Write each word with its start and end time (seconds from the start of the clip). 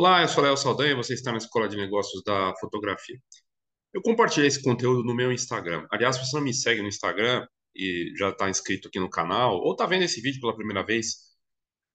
Olá, 0.00 0.22
eu 0.22 0.28
sou 0.28 0.42
Léo 0.42 0.56
Saldanha, 0.56 0.96
você 0.96 1.12
está 1.12 1.30
na 1.30 1.36
Escola 1.36 1.68
de 1.68 1.76
Negócios 1.76 2.22
da 2.24 2.54
Fotografia. 2.58 3.20
Eu 3.92 4.00
compartilhei 4.00 4.48
esse 4.48 4.62
conteúdo 4.62 5.04
no 5.04 5.14
meu 5.14 5.30
Instagram. 5.30 5.86
Aliás, 5.92 6.16
se 6.16 6.24
você 6.24 6.36
não 6.38 6.42
me 6.42 6.54
segue 6.54 6.80
no 6.80 6.88
Instagram 6.88 7.46
e 7.76 8.10
já 8.16 8.30
está 8.30 8.48
inscrito 8.48 8.88
aqui 8.88 8.98
no 8.98 9.10
canal, 9.10 9.58
ou 9.60 9.72
está 9.72 9.84
vendo 9.84 10.04
esse 10.04 10.22
vídeo 10.22 10.40
pela 10.40 10.56
primeira 10.56 10.82
vez, 10.82 11.36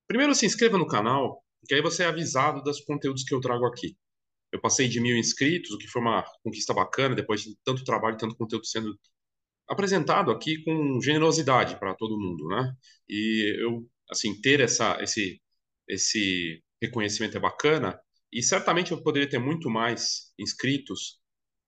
primeiro 0.06 0.36
se 0.36 0.46
inscreva 0.46 0.78
no 0.78 0.86
canal, 0.86 1.42
porque 1.60 1.74
aí 1.74 1.82
você 1.82 2.04
é 2.04 2.06
avisado 2.06 2.62
dos 2.62 2.80
conteúdos 2.82 3.24
que 3.24 3.34
eu 3.34 3.40
trago 3.40 3.66
aqui. 3.66 3.96
Eu 4.52 4.60
passei 4.60 4.86
de 4.86 5.00
mil 5.00 5.16
inscritos, 5.16 5.72
o 5.72 5.78
que 5.78 5.88
foi 5.88 6.00
uma 6.00 6.24
conquista 6.44 6.72
bacana, 6.72 7.12
depois 7.12 7.40
de 7.40 7.56
tanto 7.64 7.82
trabalho 7.82 8.16
tanto 8.16 8.36
conteúdo 8.36 8.66
sendo 8.66 8.96
apresentado 9.68 10.30
aqui 10.30 10.62
com 10.62 11.00
generosidade 11.02 11.76
para 11.80 11.92
todo 11.96 12.16
mundo, 12.20 12.46
né? 12.46 12.72
E 13.08 13.64
eu, 13.64 13.84
assim, 14.08 14.40
ter 14.40 14.60
essa, 14.60 14.96
esse, 15.02 15.42
esse 15.88 16.62
reconhecimento 16.82 17.36
é 17.36 17.40
bacana, 17.40 17.98
e 18.32 18.42
certamente 18.42 18.92
eu 18.92 19.02
poderia 19.02 19.28
ter 19.28 19.38
muito 19.38 19.70
mais 19.70 20.32
inscritos 20.38 21.18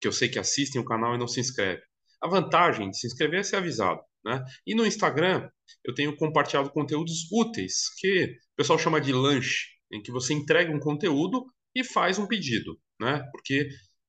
que 0.00 0.06
eu 0.06 0.12
sei 0.12 0.28
que 0.28 0.38
assistem 0.38 0.80
o 0.80 0.84
canal 0.84 1.14
e 1.14 1.18
não 1.18 1.28
se 1.28 1.40
inscrevem. 1.40 1.82
A 2.20 2.28
vantagem 2.28 2.90
de 2.90 2.98
se 2.98 3.06
inscrever 3.06 3.40
é 3.40 3.42
ser 3.42 3.56
avisado. 3.56 4.00
Né? 4.24 4.44
E 4.66 4.74
no 4.74 4.86
Instagram, 4.86 5.48
eu 5.84 5.94
tenho 5.94 6.16
compartilhado 6.16 6.70
conteúdos 6.70 7.30
úteis, 7.32 7.88
que 7.98 8.24
o 8.24 8.56
pessoal 8.56 8.78
chama 8.78 9.00
de 9.00 9.12
lanche, 9.12 9.66
em 9.92 10.02
que 10.02 10.12
você 10.12 10.34
entrega 10.34 10.74
um 10.74 10.80
conteúdo 10.80 11.46
e 11.74 11.84
faz 11.84 12.18
um 12.18 12.26
pedido, 12.26 12.78
né? 13.00 13.24
porque 13.32 13.68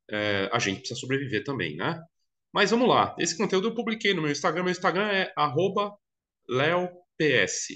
é, 0.09 0.49
a 0.51 0.59
gente 0.59 0.79
precisa 0.79 0.99
sobreviver 0.99 1.43
também. 1.43 1.75
Né? 1.75 2.01
Mas 2.53 2.71
vamos 2.71 2.89
lá, 2.89 3.15
esse 3.19 3.37
conteúdo 3.37 3.67
eu 3.67 3.75
publiquei 3.75 4.13
no 4.13 4.21
meu 4.21 4.31
Instagram, 4.31 4.63
meu 4.63 4.71
Instagram 4.71 5.07
é 5.07 5.33
leops, 6.47 7.67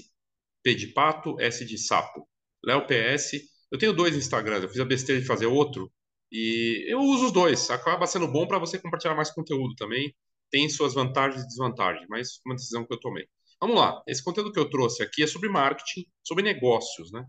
P 0.62 0.74
de 0.74 0.88
pato, 0.88 1.40
S 1.40 1.64
de 1.64 1.78
sapo. 1.78 2.28
Léo 2.66 2.86
PS. 2.86 3.42
Eu 3.70 3.78
tenho 3.78 3.92
dois 3.92 4.16
Instagrams, 4.16 4.62
eu 4.62 4.68
fiz 4.68 4.80
a 4.80 4.84
besteira 4.84 5.20
de 5.20 5.26
fazer 5.26 5.46
outro 5.46 5.90
e 6.30 6.84
eu 6.88 7.00
uso 7.00 7.26
os 7.26 7.32
dois. 7.32 7.70
Acaba 7.70 8.06
sendo 8.06 8.28
bom 8.28 8.46
para 8.46 8.58
você 8.58 8.78
compartilhar 8.78 9.14
mais 9.14 9.30
conteúdo 9.30 9.74
também. 9.76 10.14
Tem 10.50 10.68
suas 10.68 10.94
vantagens 10.94 11.42
e 11.42 11.46
desvantagens, 11.46 12.06
mas 12.08 12.40
uma 12.44 12.54
decisão 12.54 12.86
que 12.86 12.92
eu 12.92 13.00
tomei. 13.00 13.26
Vamos 13.60 13.76
lá. 13.76 14.02
Esse 14.06 14.22
conteúdo 14.22 14.52
que 14.52 14.58
eu 14.58 14.68
trouxe 14.68 15.02
aqui 15.02 15.22
é 15.22 15.26
sobre 15.26 15.48
marketing, 15.48 16.06
sobre 16.22 16.44
negócios, 16.44 17.10
né? 17.12 17.20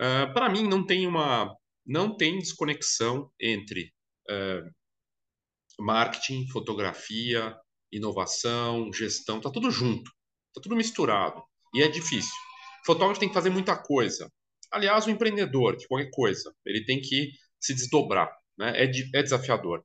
Uh, 0.00 0.24
ah, 0.24 0.26
para 0.32 0.48
mim 0.48 0.66
não 0.66 0.84
tem 0.84 1.06
uma, 1.06 1.54
não 1.84 2.16
tem 2.16 2.38
desconexão 2.38 3.30
entre 3.38 3.92
uh, 4.30 4.70
marketing, 5.78 6.46
fotografia, 6.48 7.54
inovação, 7.92 8.92
gestão, 8.92 9.40
tá 9.40 9.50
tudo 9.50 9.70
junto, 9.70 10.10
tá 10.54 10.60
tudo 10.62 10.76
misturado 10.76 11.42
e 11.74 11.82
é 11.82 11.88
difícil. 11.88 12.34
O 12.82 12.86
fotógrafo 12.86 13.20
tem 13.20 13.28
que 13.28 13.34
fazer 13.34 13.50
muita 13.50 13.76
coisa. 13.76 14.30
Aliás, 14.70 15.06
o 15.06 15.10
empreendedor 15.10 15.76
de 15.76 15.86
qualquer 15.86 16.10
coisa, 16.10 16.54
ele 16.64 16.84
tem 16.84 17.00
que 17.00 17.32
se 17.58 17.74
desdobrar, 17.74 18.30
né? 18.58 18.84
é, 18.84 18.86
de, 18.86 19.08
é 19.14 19.22
desafiador. 19.22 19.84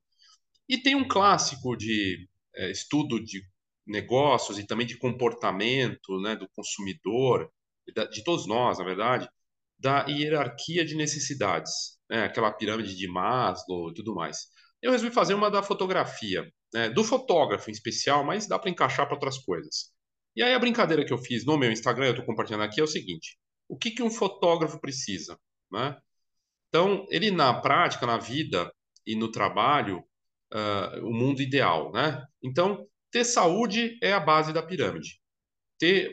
E 0.68 0.78
tem 0.78 0.94
um 0.94 1.06
clássico 1.06 1.76
de 1.76 2.28
é, 2.54 2.70
estudo 2.70 3.22
de 3.22 3.42
negócios 3.86 4.58
e 4.58 4.66
também 4.66 4.86
de 4.86 4.98
comportamento 4.98 6.20
né, 6.20 6.34
do 6.34 6.48
consumidor, 6.48 7.50
de 8.10 8.24
todos 8.24 8.46
nós, 8.46 8.78
na 8.78 8.84
verdade, 8.84 9.28
da 9.78 10.06
hierarquia 10.06 10.84
de 10.84 10.96
necessidades, 10.96 11.98
né, 12.10 12.24
aquela 12.24 12.50
pirâmide 12.50 12.96
de 12.96 13.06
Maslow 13.06 13.90
e 13.90 13.94
tudo 13.94 14.14
mais. 14.14 14.48
Eu 14.82 14.90
resolvi 14.90 15.14
fazer 15.14 15.34
uma 15.34 15.50
da 15.50 15.62
fotografia, 15.62 16.50
né, 16.74 16.90
do 16.90 17.04
fotógrafo 17.04 17.70
em 17.70 17.72
especial, 17.72 18.24
mas 18.24 18.48
dá 18.48 18.58
para 18.58 18.70
encaixar 18.70 19.06
para 19.06 19.14
outras 19.14 19.38
coisas. 19.38 19.92
E 20.34 20.42
aí 20.42 20.52
a 20.52 20.58
brincadeira 20.58 21.04
que 21.04 21.12
eu 21.12 21.18
fiz 21.18 21.44
no 21.44 21.56
meu 21.56 21.70
Instagram, 21.70 22.06
eu 22.06 22.10
estou 22.10 22.26
compartilhando 22.26 22.64
aqui, 22.64 22.80
é 22.80 22.84
o 22.84 22.88
seguinte: 22.88 23.38
o 23.68 23.76
que, 23.76 23.90
que 23.90 24.02
um 24.02 24.10
fotógrafo 24.10 24.80
precisa? 24.80 25.38
Né? 25.70 25.96
Então, 26.68 27.06
ele 27.10 27.30
na 27.30 27.54
prática, 27.60 28.06
na 28.06 28.18
vida 28.18 28.72
e 29.06 29.14
no 29.16 29.30
trabalho, 29.30 30.04
uh, 30.52 31.06
o 31.06 31.12
mundo 31.12 31.40
ideal. 31.40 31.92
Né? 31.92 32.24
Então, 32.42 32.86
ter 33.10 33.24
saúde 33.24 33.98
é 34.02 34.12
a 34.12 34.20
base 34.20 34.52
da 34.52 34.62
pirâmide. 34.62 35.20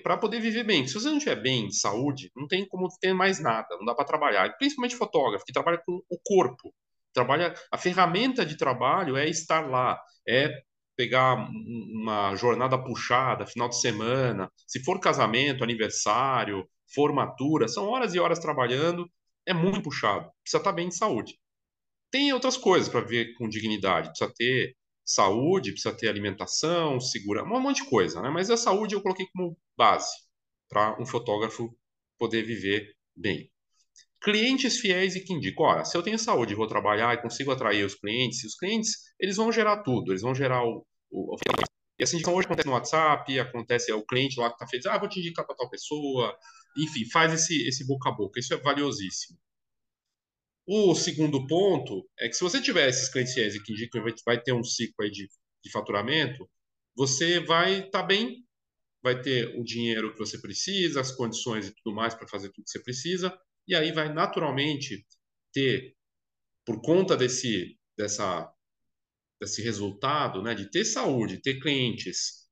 Para 0.04 0.18
poder 0.18 0.42
viver 0.42 0.64
bem. 0.64 0.86
Se 0.88 0.94
você 0.94 1.08
não 1.08 1.18
estiver 1.18 1.42
bem 1.42 1.68
de 1.68 1.78
saúde, 1.78 2.30
não 2.36 2.48
tem 2.48 2.68
como 2.68 2.88
ter 3.00 3.14
mais 3.14 3.40
nada, 3.40 3.78
não 3.78 3.86
dá 3.86 3.96
para 3.96 4.06
trabalhar. 4.06 4.58
Principalmente 4.58 4.96
fotógrafo, 4.96 5.46
que 5.46 5.54
trabalha 5.54 5.82
com 5.86 6.02
o 6.10 6.20
corpo. 6.24 6.74
Trabalha, 7.14 7.54
a 7.72 7.78
ferramenta 7.78 8.46
de 8.46 8.58
trabalho 8.58 9.16
é 9.16 9.30
estar 9.30 9.70
lá, 9.70 10.00
é 10.28 10.64
pegar 10.96 11.36
uma 11.36 12.36
jornada 12.36 12.78
puxada, 12.78 13.46
final 13.46 13.70
de 13.70 13.80
semana, 13.80 14.52
se 14.68 14.84
for 14.84 15.00
casamento, 15.00 15.64
aniversário, 15.64 16.68
formatura, 16.94 17.68
são 17.68 17.88
horas 17.88 18.14
e 18.14 18.20
horas 18.20 18.40
trabalhando, 18.40 19.10
é 19.46 19.54
muito 19.54 19.82
puxado, 19.82 20.30
precisa 20.44 20.60
estar 20.60 20.72
bem 20.72 20.90
de 20.90 20.98
saúde. 20.98 21.38
Tem 22.12 22.32
outras 22.34 22.58
coisas 22.58 22.90
para 22.90 23.02
ver 23.02 23.34
com 23.36 23.50
dignidade, 23.50 24.10
precisa 24.10 24.32
ter 24.36 24.76
saúde, 25.04 25.72
precisa 25.72 25.96
ter 25.96 26.08
alimentação, 26.08 27.00
segurança, 27.00 27.48
um 27.48 27.60
monte 27.60 27.84
de 27.84 27.90
coisa, 27.90 28.22
né? 28.22 28.30
Mas 28.30 28.50
a 28.50 28.58
saúde 28.58 28.96
eu 28.96 29.02
coloquei 29.02 29.26
como 29.34 29.58
base 29.78 30.12
para 30.70 31.00
um 31.02 31.06
fotógrafo 31.06 31.76
poder 32.18 32.44
viver 32.44 32.94
bem. 33.16 33.50
Clientes 34.22 34.80
fiéis 34.80 35.16
e 35.16 35.22
que 35.22 35.34
indicam, 35.34 35.66
olha, 35.66 35.84
se 35.84 35.98
eu 35.98 36.02
tenho 36.04 36.18
saúde 36.18 36.54
e 36.54 36.56
vou 36.56 36.68
trabalhar 36.68 37.14
e 37.14 37.22
consigo 37.22 37.52
atrair 37.52 37.84
os 37.86 37.96
clientes, 37.96 38.44
os 38.44 38.56
clientes, 38.56 38.92
eles 39.20 39.36
vão 39.36 39.52
gerar 39.52 39.84
tudo, 39.84 40.12
eles 40.12 40.22
vão 40.22 40.34
gerar 40.34 40.64
o, 40.64 40.86
o, 41.12 41.36
o 41.36 41.38
e 42.00 42.04
assim, 42.04 42.18
então 42.18 42.34
hoje 42.34 42.46
acontece 42.46 42.68
no 42.68 42.74
WhatsApp, 42.74 43.40
acontece 43.40 43.92
é 43.92 43.96
o 43.96 44.06
cliente 44.06 44.40
lá 44.40 44.50
que 44.50 44.56
está 44.56 44.68
feliz, 44.68 44.86
ah, 44.88 44.98
vou 44.98 45.08
te 45.08 45.20
indicar 45.20 45.46
para 45.46 45.56
tal 45.56 45.70
pessoa, 45.70 46.36
enfim, 46.78 47.10
faz 47.10 47.34
esse, 47.34 47.68
esse 47.68 47.86
boca 47.86 48.10
a 48.10 48.12
boca, 48.12 48.40
isso 48.40 48.54
é 48.54 48.58
valiosíssimo. 48.58 49.38
O 50.66 50.96
segundo 50.96 51.46
ponto 51.46 52.08
é 52.18 52.28
que 52.28 52.36
se 52.36 52.44
você 52.44 52.62
tiver 52.62 52.88
esses 52.88 53.10
clientes 53.10 53.34
fiéis 53.34 53.62
que 53.62 53.74
indicam 53.74 54.04
que 54.06 54.24
vai 54.26 54.42
ter 54.42 54.54
um 54.54 54.64
ciclo 54.64 55.04
aí 55.04 55.12
de, 55.12 55.28
de 55.64 55.72
faturamento, 55.72 56.50
você 56.96 57.40
vai 57.40 57.80
estar 57.80 58.02
tá 58.02 58.04
bem, 58.04 58.46
vai 59.02 59.22
ter 59.22 59.60
o 59.60 59.64
dinheiro 59.64 60.14
que 60.14 60.20
você 60.20 60.40
precisa, 60.40 61.02
as 61.02 61.12
condições 61.12 61.68
e 61.68 61.76
tudo 61.76 61.94
mais 61.94 62.16
para 62.16 62.28
fazer 62.28 62.50
tudo 62.50 62.64
que 62.64 62.72
você 62.72 62.82
precisa, 62.82 63.38
e 63.68 63.76
aí 63.76 63.92
vai 63.92 64.14
naturalmente 64.14 65.06
ter, 65.52 65.96
por 66.66 66.82
conta 66.82 67.18
desse, 67.18 67.78
dessa 67.98 68.50
desse 69.44 69.62
resultado, 69.62 70.42
né, 70.42 70.56
de 70.56 70.70
ter 70.70 70.86
saúde, 70.86 71.42
ter 71.42 71.60
clientes, 71.60 72.48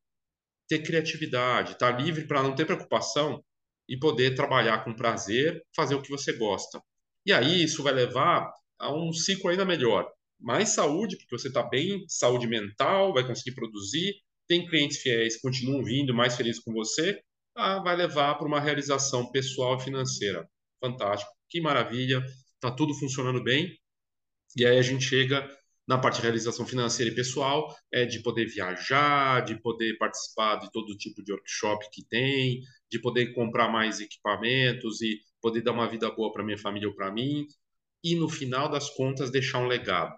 ter 0.68 0.84
criatividade, 0.84 1.74
estar 1.74 1.94
tá 1.94 2.02
livre 2.02 2.28
para 2.28 2.44
não 2.44 2.54
ter 2.54 2.66
preocupação 2.66 3.44
e 3.92 4.00
poder 4.00 4.36
trabalhar 4.36 4.86
com 4.86 4.96
prazer, 4.96 5.62
fazer 5.76 5.96
o 5.96 6.02
que 6.02 6.10
você 6.10 6.32
gosta. 6.32 6.82
E 7.26 7.34
aí 7.34 7.62
isso 7.62 7.84
vai 7.84 7.92
levar 7.92 8.50
a 8.80 8.90
um 8.96 9.12
ciclo 9.12 9.50
ainda 9.50 9.66
melhor. 9.66 10.10
Mais 10.40 10.70
saúde, 10.70 11.18
porque 11.18 11.38
você 11.38 11.50
está 11.50 11.62
bem, 11.62 12.06
saúde 12.08 12.48
mental, 12.48 13.14
vai 13.14 13.28
conseguir 13.28 13.54
produzir, 13.54 14.14
tem 14.48 14.66
clientes 14.66 15.02
fiéis, 15.02 15.42
continuam 15.42 15.84
vindo 15.84 16.14
mais 16.14 16.38
felizes 16.38 16.64
com 16.64 16.72
você, 16.72 17.22
ah, 17.54 17.80
vai 17.84 17.98
levar 17.98 18.36
para 18.36 18.48
uma 18.48 18.62
realização 18.62 19.30
pessoal 19.30 19.76
e 19.76 19.82
financeira. 19.82 20.50
Fantástico, 20.80 21.30
que 21.50 21.60
maravilha, 21.60 22.24
está 22.56 22.72
tudo 22.72 22.94
funcionando 22.94 23.44
bem. 23.44 23.78
E 24.56 24.66
aí 24.66 24.78
a 24.78 24.82
gente 24.82 25.04
chega 25.04 25.46
na 25.86 25.98
parte 25.98 26.16
de 26.16 26.22
realização 26.22 26.66
financeira 26.66 27.12
e 27.12 27.16
pessoal, 27.16 27.76
é 27.92 28.06
de 28.06 28.22
poder 28.22 28.46
viajar, 28.46 29.44
de 29.44 29.62
poder 29.62 29.98
participar 29.98 30.56
de 30.56 30.72
todo 30.72 30.98
tipo 30.98 31.22
de 31.22 31.34
workshop 31.34 31.90
que 31.92 32.06
tem, 32.06 32.62
de 32.92 33.00
poder 33.00 33.34
comprar 33.34 33.70
mais 33.70 34.00
equipamentos 34.00 35.02
e 35.02 35.20
poder 35.42 35.62
dar 35.62 35.72
uma 35.72 35.90
vida 35.90 36.12
boa 36.12 36.32
para 36.32 36.44
minha 36.44 36.58
família 36.58 36.90
ou 36.90 36.96
para 36.96 37.12
mim, 37.12 37.48
e 38.04 38.16
no 38.16 38.30
final 38.30 38.70
das 38.70 38.90
contas 38.90 39.32
deixar 39.32 39.60
um 39.60 39.68
legado. 39.68 40.16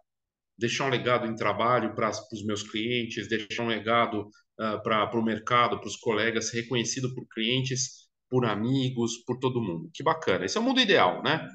Deixar 0.58 0.86
um 0.86 0.90
legado 0.90 1.28
em 1.28 1.36
trabalho 1.36 1.94
para 1.94 2.10
os 2.10 2.46
meus 2.46 2.64
clientes, 2.64 3.28
deixar 3.28 3.64
um 3.64 3.68
legado 3.68 4.22
uh, 4.60 4.82
para 4.84 5.20
o 5.20 5.24
mercado, 5.24 5.80
para 5.80 5.88
os 5.88 5.96
colegas, 5.96 6.52
reconhecido 6.52 7.14
por 7.14 7.28
clientes, 7.28 8.08
por 8.30 8.46
amigos, 8.46 9.18
por 9.26 9.38
todo 9.40 9.62
mundo. 9.62 9.90
Que 9.94 10.04
bacana. 10.04 10.46
Esse 10.46 10.58
é 10.58 10.62
o 10.62 10.64
mundo 10.64 10.80
ideal, 10.80 11.22
né? 11.24 11.48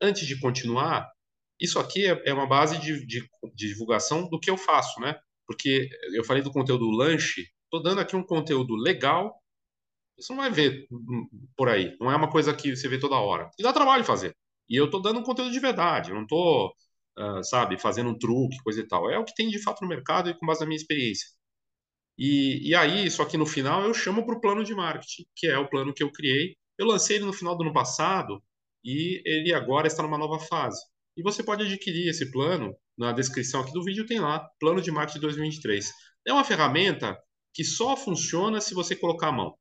Antes 0.00 0.26
de 0.26 0.38
continuar, 0.40 1.10
isso 1.60 1.78
aqui 1.78 2.06
é, 2.06 2.22
é 2.26 2.32
uma 2.32 2.46
base 2.46 2.78
de, 2.78 3.04
de, 3.06 3.20
de, 3.54 3.68
divulgação 3.68 4.28
do 4.28 4.40
que 4.40 4.50
eu 4.50 4.56
faço, 4.56 5.00
né? 5.00 5.18
Porque 5.46 5.88
eu 6.14 6.24
falei 6.24 6.42
do 6.42 6.52
conteúdo 6.52 6.90
lanche, 6.90 7.46
estou 7.64 7.82
dando 7.82 8.00
aqui 8.00 8.16
um 8.16 8.24
conteúdo 8.24 8.74
legal, 8.76 9.39
você 10.20 10.32
não 10.32 10.42
vai 10.42 10.50
ver 10.50 10.86
por 11.56 11.68
aí, 11.68 11.96
não 12.00 12.10
é 12.10 12.16
uma 12.16 12.30
coisa 12.30 12.54
que 12.54 12.74
você 12.76 12.88
vê 12.88 12.98
toda 12.98 13.16
hora. 13.16 13.50
E 13.58 13.62
dá 13.62 13.72
trabalho 13.72 14.04
fazer. 14.04 14.36
E 14.68 14.76
eu 14.76 14.86
estou 14.86 15.02
dando 15.02 15.22
conteúdo 15.22 15.52
de 15.52 15.60
verdade, 15.60 16.10
eu 16.10 16.16
não 16.16 16.22
estou, 16.22 16.72
uh, 17.18 17.44
sabe, 17.44 17.78
fazendo 17.78 18.10
um 18.10 18.18
truque, 18.18 18.62
coisa 18.62 18.80
e 18.80 18.86
tal. 18.86 19.10
É 19.10 19.18
o 19.18 19.24
que 19.24 19.34
tem 19.34 19.48
de 19.48 19.62
fato 19.62 19.82
no 19.82 19.88
mercado 19.88 20.30
e 20.30 20.34
com 20.38 20.46
base 20.46 20.60
na 20.60 20.66
minha 20.66 20.76
experiência. 20.76 21.28
E, 22.18 22.68
e 22.70 22.74
aí, 22.74 23.06
isso 23.06 23.22
aqui 23.22 23.36
no 23.36 23.46
final, 23.46 23.84
eu 23.84 23.94
chamo 23.94 24.24
para 24.26 24.36
o 24.36 24.40
plano 24.40 24.62
de 24.64 24.74
marketing, 24.74 25.24
que 25.34 25.46
é 25.46 25.58
o 25.58 25.68
plano 25.68 25.94
que 25.94 26.02
eu 26.02 26.12
criei. 26.12 26.56
Eu 26.78 26.86
lancei 26.86 27.16
ele 27.16 27.24
no 27.24 27.32
final 27.32 27.56
do 27.56 27.62
ano 27.64 27.72
passado 27.72 28.42
e 28.84 29.22
ele 29.24 29.52
agora 29.54 29.86
está 29.86 30.02
numa 30.02 30.18
nova 30.18 30.38
fase. 30.38 30.80
E 31.16 31.22
você 31.22 31.42
pode 31.42 31.64
adquirir 31.64 32.08
esse 32.08 32.30
plano, 32.30 32.74
na 32.96 33.12
descrição 33.12 33.62
aqui 33.62 33.72
do 33.72 33.82
vídeo 33.82 34.06
tem 34.06 34.20
lá, 34.20 34.46
Plano 34.58 34.80
de 34.80 34.90
Marketing 34.90 35.20
2023. 35.20 35.92
É 36.26 36.32
uma 36.32 36.44
ferramenta 36.44 37.18
que 37.54 37.64
só 37.64 37.96
funciona 37.96 38.60
se 38.60 38.74
você 38.74 38.94
colocar 38.94 39.28
a 39.28 39.32
mão. 39.32 39.54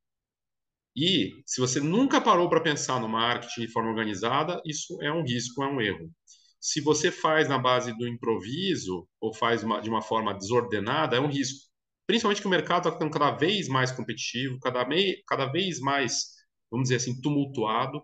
E 0.96 1.42
se 1.46 1.62
você 1.62 1.80
nunca 1.80 2.20
parou 2.20 2.50
para 2.50 2.62
pensar 2.62 3.00
no 3.00 3.08
marketing 3.08 3.62
de 3.62 3.72
forma 3.72 3.90
organizada, 3.90 4.62
isso 4.66 5.02
é 5.02 5.12
um 5.12 5.24
risco, 5.24 5.64
é 5.64 5.68
um 5.68 5.82
erro. 5.82 6.12
Se 6.60 6.82
você 6.82 7.12
faz 7.12 7.48
na 7.48 7.58
base 7.58 7.96
do 7.98 8.08
improviso 8.08 9.08
ou 9.22 9.34
faz 9.34 9.64
uma, 9.64 9.80
de 9.82 9.90
uma 9.90 10.02
forma 10.02 10.34
desordenada, 10.34 11.16
é 11.16 11.20
um 11.20 11.28
risco. 11.28 11.70
Principalmente 12.06 12.42
que 12.42 12.48
o 12.48 12.50
mercado 12.50 12.80
está 12.80 12.92
ficando 12.92 13.12
cada 13.12 13.32
vez 13.32 13.68
mais 13.68 13.92
competitivo, 13.92 14.60
cada, 14.60 14.86
mei, 14.86 15.22
cada 15.28 15.46
vez 15.46 15.80
mais, 15.80 16.34
vamos 16.70 16.90
dizer 16.90 16.96
assim, 16.96 17.20
tumultuado. 17.22 18.02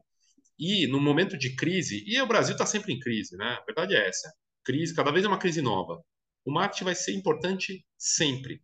E 0.58 0.88
no 0.88 1.02
momento 1.02 1.38
de 1.38 1.56
crise, 1.56 2.04
e 2.08 2.22
o 2.22 2.28
Brasil 2.28 2.54
está 2.54 2.66
sempre 2.66 2.94
em 2.94 3.00
crise, 3.00 3.36
né? 3.36 3.58
A 3.60 3.66
verdade 3.66 3.96
é 3.96 4.08
essa. 4.08 4.32
Crise, 4.64 4.96
cada 4.96 5.12
vez 5.12 5.26
é 5.26 5.28
uma 5.28 5.38
crise 5.38 5.62
nova. 5.62 6.02
O 6.46 6.52
marketing 6.52 6.86
vai 6.86 6.96
ser 6.96 7.14
importante 7.14 7.86
sempre. 7.98 8.62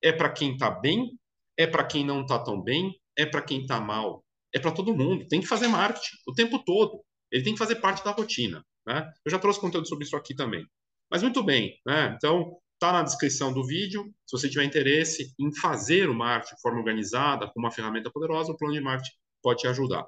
É 0.00 0.12
para 0.12 0.30
quem 0.30 0.52
está 0.52 0.70
bem, 0.70 1.18
é 1.56 1.66
para 1.66 1.84
quem 1.84 2.04
não 2.04 2.22
está 2.22 2.38
tão 2.38 2.62
bem, 2.62 2.94
é 3.16 3.26
para 3.26 3.42
quem 3.42 3.62
está 3.62 3.80
mal, 3.80 4.24
é 4.54 4.58
para 4.58 4.72
todo 4.72 4.94
mundo. 4.94 5.26
Tem 5.28 5.40
que 5.40 5.46
fazer 5.46 5.68
marketing 5.68 6.16
o 6.26 6.34
tempo 6.34 6.62
todo. 6.64 7.02
Ele 7.30 7.42
tem 7.42 7.54
que 7.54 7.58
fazer 7.58 7.76
parte 7.76 8.04
da 8.04 8.10
rotina. 8.10 8.64
Né? 8.86 9.10
Eu 9.24 9.30
já 9.30 9.38
trouxe 9.38 9.60
conteúdo 9.60 9.88
sobre 9.88 10.04
isso 10.04 10.16
aqui 10.16 10.34
também. 10.34 10.66
Mas 11.10 11.22
muito 11.22 11.42
bem, 11.42 11.78
né? 11.86 12.14
Então, 12.16 12.58
está 12.74 12.92
na 12.92 13.02
descrição 13.02 13.52
do 13.52 13.66
vídeo. 13.66 14.04
Se 14.26 14.36
você 14.36 14.48
tiver 14.48 14.64
interesse 14.64 15.32
em 15.38 15.54
fazer 15.54 16.08
o 16.08 16.14
marketing 16.14 16.54
de 16.54 16.60
forma 16.60 16.78
organizada, 16.78 17.46
com 17.48 17.60
uma 17.60 17.70
ferramenta 17.70 18.10
poderosa, 18.10 18.52
o 18.52 18.56
plano 18.56 18.74
de 18.74 18.80
marketing 18.80 19.14
pode 19.42 19.60
te 19.60 19.68
ajudar. 19.68 20.06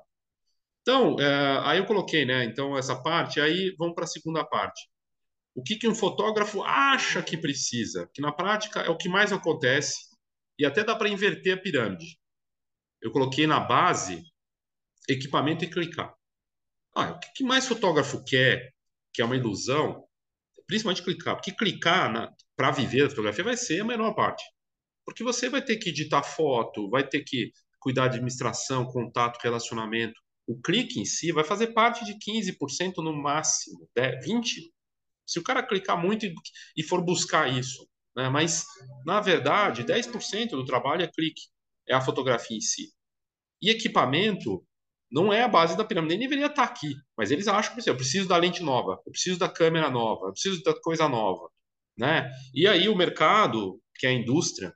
Então, 0.82 1.16
é, 1.18 1.60
aí 1.64 1.78
eu 1.78 1.86
coloquei, 1.86 2.24
né? 2.24 2.44
Então, 2.44 2.76
essa 2.76 3.00
parte, 3.00 3.40
aí 3.40 3.74
vamos 3.78 3.94
para 3.94 4.04
a 4.04 4.08
segunda 4.08 4.44
parte. 4.44 4.88
O 5.54 5.62
que, 5.62 5.76
que 5.76 5.88
um 5.88 5.94
fotógrafo 5.94 6.62
acha 6.62 7.22
que 7.22 7.36
precisa? 7.36 8.08
Que 8.12 8.20
na 8.20 8.32
prática 8.32 8.80
é 8.80 8.90
o 8.90 8.96
que 8.96 9.08
mais 9.08 9.32
acontece 9.32 9.96
e 10.58 10.66
até 10.66 10.82
dá 10.82 10.96
para 10.96 11.08
inverter 11.08 11.54
a 11.54 11.60
pirâmide 11.60 12.18
eu 13.04 13.12
coloquei 13.12 13.46
na 13.46 13.60
base 13.60 14.24
equipamento 15.06 15.62
e 15.62 15.70
clicar. 15.70 16.14
Ah, 16.96 17.10
o 17.10 17.20
que 17.34 17.44
mais 17.44 17.68
fotógrafo 17.68 18.24
quer, 18.24 18.72
que 19.12 19.20
é 19.20 19.24
uma 19.24 19.36
ilusão, 19.36 20.02
principalmente 20.66 21.02
clicar, 21.02 21.36
porque 21.36 21.52
clicar 21.52 22.32
para 22.56 22.70
viver 22.70 23.04
a 23.04 23.10
fotografia 23.10 23.44
vai 23.44 23.58
ser 23.58 23.82
a 23.82 23.84
menor 23.84 24.14
parte. 24.14 24.42
Porque 25.04 25.22
você 25.22 25.50
vai 25.50 25.62
ter 25.62 25.76
que 25.76 25.90
editar 25.90 26.22
foto, 26.22 26.88
vai 26.88 27.06
ter 27.06 27.22
que 27.22 27.52
cuidar 27.78 28.08
de 28.08 28.14
administração, 28.14 28.86
contato, 28.86 29.38
relacionamento. 29.42 30.18
O 30.46 30.58
clique 30.58 30.98
em 30.98 31.04
si 31.04 31.30
vai 31.30 31.44
fazer 31.44 31.74
parte 31.74 32.06
de 32.06 32.14
15% 32.14 33.02
no 33.02 33.12
máximo, 33.12 33.86
20%. 33.94 34.44
Se 35.26 35.38
o 35.38 35.42
cara 35.42 35.62
clicar 35.62 36.00
muito 36.00 36.26
e 36.74 36.82
for 36.82 37.04
buscar 37.04 37.52
isso. 37.52 37.86
Né? 38.16 38.30
Mas, 38.30 38.64
na 39.04 39.20
verdade, 39.20 39.84
10% 39.84 40.50
do 40.50 40.64
trabalho 40.64 41.02
é 41.02 41.08
clique 41.08 41.42
é 41.88 41.94
a 41.94 42.00
fotografia 42.00 42.56
em 42.56 42.60
si. 42.60 42.92
E 43.60 43.70
equipamento 43.70 44.64
não 45.10 45.32
é 45.32 45.42
a 45.42 45.48
base 45.48 45.76
da 45.76 45.84
pirâmide, 45.84 46.16
nem 46.16 46.28
deveria 46.28 46.46
estar 46.46 46.64
aqui, 46.64 46.94
mas 47.16 47.30
eles 47.30 47.46
acham 47.46 47.76
que 47.76 47.88
eu 47.88 47.96
preciso 47.96 48.28
da 48.28 48.36
lente 48.36 48.62
nova, 48.62 49.00
eu 49.06 49.12
preciso 49.12 49.38
da 49.38 49.48
câmera 49.48 49.88
nova, 49.90 50.26
eu 50.26 50.32
preciso 50.32 50.62
da 50.62 50.74
coisa 50.80 51.08
nova, 51.08 51.48
né? 51.96 52.30
E 52.52 52.66
aí 52.66 52.88
o 52.88 52.96
mercado, 52.96 53.80
que 53.96 54.06
é 54.06 54.10
a 54.10 54.12
indústria, 54.12 54.74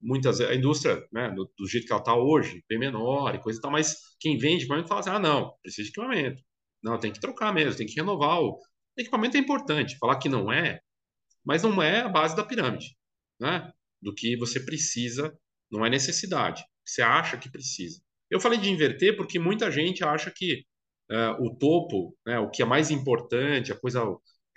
muitas 0.00 0.40
a 0.40 0.54
indústria, 0.54 1.02
né, 1.12 1.30
do, 1.30 1.50
do 1.58 1.68
jeito 1.68 1.86
que 1.86 1.92
ela 1.92 2.00
está 2.00 2.14
hoje, 2.14 2.62
bem 2.68 2.78
menor 2.78 3.34
e 3.34 3.40
coisa 3.40 3.58
e 3.58 3.62
tal, 3.62 3.70
mas 3.70 3.96
quem 4.18 4.38
vende 4.38 4.64
equipamento 4.64 4.88
fala 4.88 5.00
assim, 5.00 5.10
ah, 5.10 5.18
não, 5.18 5.54
precisa 5.62 5.84
de 5.84 5.90
equipamento, 5.90 6.42
não, 6.82 6.98
tem 6.98 7.12
que 7.12 7.20
trocar 7.20 7.52
mesmo, 7.52 7.76
tem 7.76 7.86
que 7.86 7.94
renovar 7.94 8.40
o, 8.40 8.58
equipamento 8.98 9.36
é 9.36 9.40
importante, 9.40 9.96
falar 9.98 10.18
que 10.18 10.28
não 10.28 10.52
é, 10.52 10.80
mas 11.44 11.62
não 11.62 11.82
é 11.82 12.00
a 12.00 12.08
base 12.08 12.36
da 12.36 12.44
pirâmide, 12.44 12.96
né? 13.40 13.72
Do 14.02 14.14
que 14.14 14.36
você 14.36 14.60
precisa 14.60 15.34
não 15.70 15.84
é 15.84 15.90
necessidade. 15.90 16.64
Você 16.84 17.02
acha 17.02 17.36
que 17.36 17.50
precisa. 17.50 18.00
Eu 18.30 18.40
falei 18.40 18.58
de 18.58 18.70
inverter 18.70 19.16
porque 19.16 19.38
muita 19.38 19.70
gente 19.70 20.04
acha 20.04 20.30
que 20.30 20.64
uh, 21.10 21.44
o 21.44 21.56
topo, 21.56 22.16
né, 22.26 22.38
o 22.38 22.50
que 22.50 22.62
é 22.62 22.64
mais 22.64 22.90
importante, 22.90 23.72
a 23.72 23.76
coisa. 23.76 24.02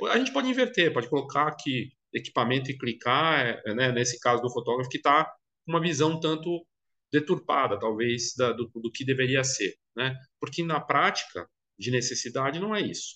A 0.09 0.17
gente 0.17 0.33
pode 0.33 0.47
inverter, 0.47 0.93
pode 0.93 1.09
colocar 1.09 1.47
aqui 1.47 1.91
equipamento 2.13 2.69
e 2.69 2.77
clicar, 2.77 3.61
é, 3.65 3.73
né, 3.73 3.91
nesse 3.91 4.19
caso 4.19 4.41
do 4.41 4.51
fotógrafo, 4.51 4.89
que 4.89 4.97
está 4.97 5.25
com 5.65 5.71
uma 5.71 5.81
visão 5.81 6.19
tanto 6.19 6.65
deturpada, 7.11 7.79
talvez, 7.79 8.33
da, 8.35 8.51
do, 8.51 8.69
do, 8.73 8.91
que 8.91 9.05
deveria 9.05 9.43
ser. 9.43 9.75
Né? 9.95 10.15
Porque 10.39 10.63
na 10.63 10.79
prática, 10.79 11.47
de 11.77 11.91
necessidade, 11.91 12.59
não 12.59 12.75
é 12.75 12.81
isso. 12.81 13.15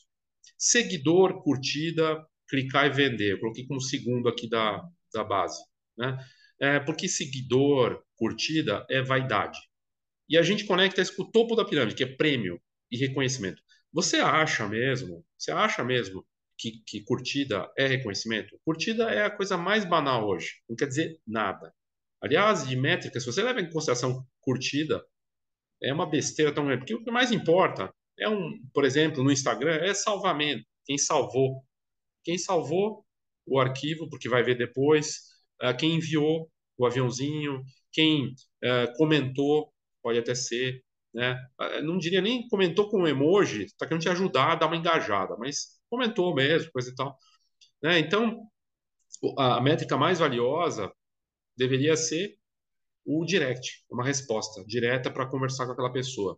Seguidor, 0.58 1.44
curtida, 1.44 2.26
clicar 2.50 2.88
e 2.88 2.90
vender. 2.90 3.34
Eu 3.34 3.40
coloquei 3.40 3.66
como 3.68 3.82
segundo 3.82 4.28
aqui 4.28 4.50
da, 4.50 4.82
da 5.14 5.24
base. 5.24 5.60
Né? 5.98 6.18
É, 6.60 6.80
porque 6.80 7.08
seguidor, 7.08 8.04
curtida, 8.16 8.86
é 8.90 9.02
vaidade. 9.02 9.60
E 10.30 10.38
a 10.38 10.42
gente 10.42 10.66
conecta 10.66 11.02
isso 11.02 11.16
com 11.16 11.24
o 11.24 11.32
topo 11.32 11.56
da 11.56 11.66
pirâmide, 11.66 11.96
que 11.96 12.04
é 12.04 12.16
prêmio 12.16 12.62
e 12.92 12.98
reconhecimento. 12.98 13.62
Você 13.94 14.18
acha 14.18 14.68
mesmo, 14.68 15.26
você 15.38 15.52
acha 15.52 15.84
mesmo 15.84 16.26
que, 16.58 16.84
que 16.86 17.04
curtida 17.04 17.72
é 17.78 17.88
reconhecimento? 17.88 18.60
Curtida 18.66 19.10
é 19.12 19.26
a 19.26 19.32
coisa 19.32 19.58
mais 19.58 19.86
banal 19.86 20.28
hoje, 20.28 20.62
não 20.68 20.76
quer 20.76 20.88
dizer 20.88 21.20
nada. 21.26 21.74
Aliás, 22.22 22.68
de 22.68 22.76
métrica, 22.76 23.20
se 23.20 23.26
você 23.26 23.44
leva 23.44 23.62
em 23.62 23.70
consideração 23.70 24.26
curtida, 24.42 25.04
é 25.82 25.94
uma 25.94 26.10
besteira 26.10 26.54
tão 26.54 26.66
grande. 26.66 26.80
Porque 26.80 26.96
o 26.96 27.04
que 27.04 27.12
mais 27.12 27.32
importa 27.32 27.94
é 28.20 28.28
um, 28.28 28.60
por 28.74 28.84
exemplo, 28.84 29.24
no 29.24 29.32
Instagram, 29.32 29.76
é 29.76 29.94
salvamento. 29.94 30.66
Quem 30.86 30.98
salvou? 30.98 31.64
Quem 32.24 32.38
salvou 32.38 33.06
o 33.46 33.60
arquivo, 33.60 34.10
porque 34.10 34.28
vai 34.28 34.44
ver 34.44 34.58
depois, 34.58 35.22
quem 35.78 35.96
enviou 35.96 36.50
o 36.78 36.86
aviãozinho, 36.86 37.64
quem 37.92 38.28
uh, 38.64 38.96
comentou, 38.98 39.74
pode 40.04 40.20
até 40.20 40.36
ser, 40.36 40.84
né? 41.14 41.36
Uh, 41.60 41.84
não 41.84 41.98
diria 41.98 42.22
nem 42.22 42.48
comentou 42.48 42.90
com 42.90 43.02
um 43.02 43.08
emoji, 43.08 43.66
está 43.66 43.88
querendo 43.88 44.04
te 44.04 44.10
ajudar 44.10 44.52
a 44.52 44.56
dar 44.56 44.68
uma 44.68 44.78
engajada, 44.78 45.36
mas 45.38 45.80
comentou 45.90 46.36
mesmo, 46.36 46.72
coisa 46.72 46.92
e 46.92 46.96
tal. 46.96 47.18
Né? 47.82 48.00
Então, 48.00 48.40
a 49.38 49.60
métrica 49.62 49.98
mais 49.98 50.20
valiosa 50.20 50.92
deveria 51.56 51.96
ser 51.98 52.38
o 53.06 53.26
direct, 53.26 53.84
uma 53.90 54.04
resposta 54.04 54.64
direta 54.66 55.10
para 55.12 55.28
conversar 55.28 55.66
com 55.66 55.72
aquela 55.72 55.92
pessoa. 55.92 56.38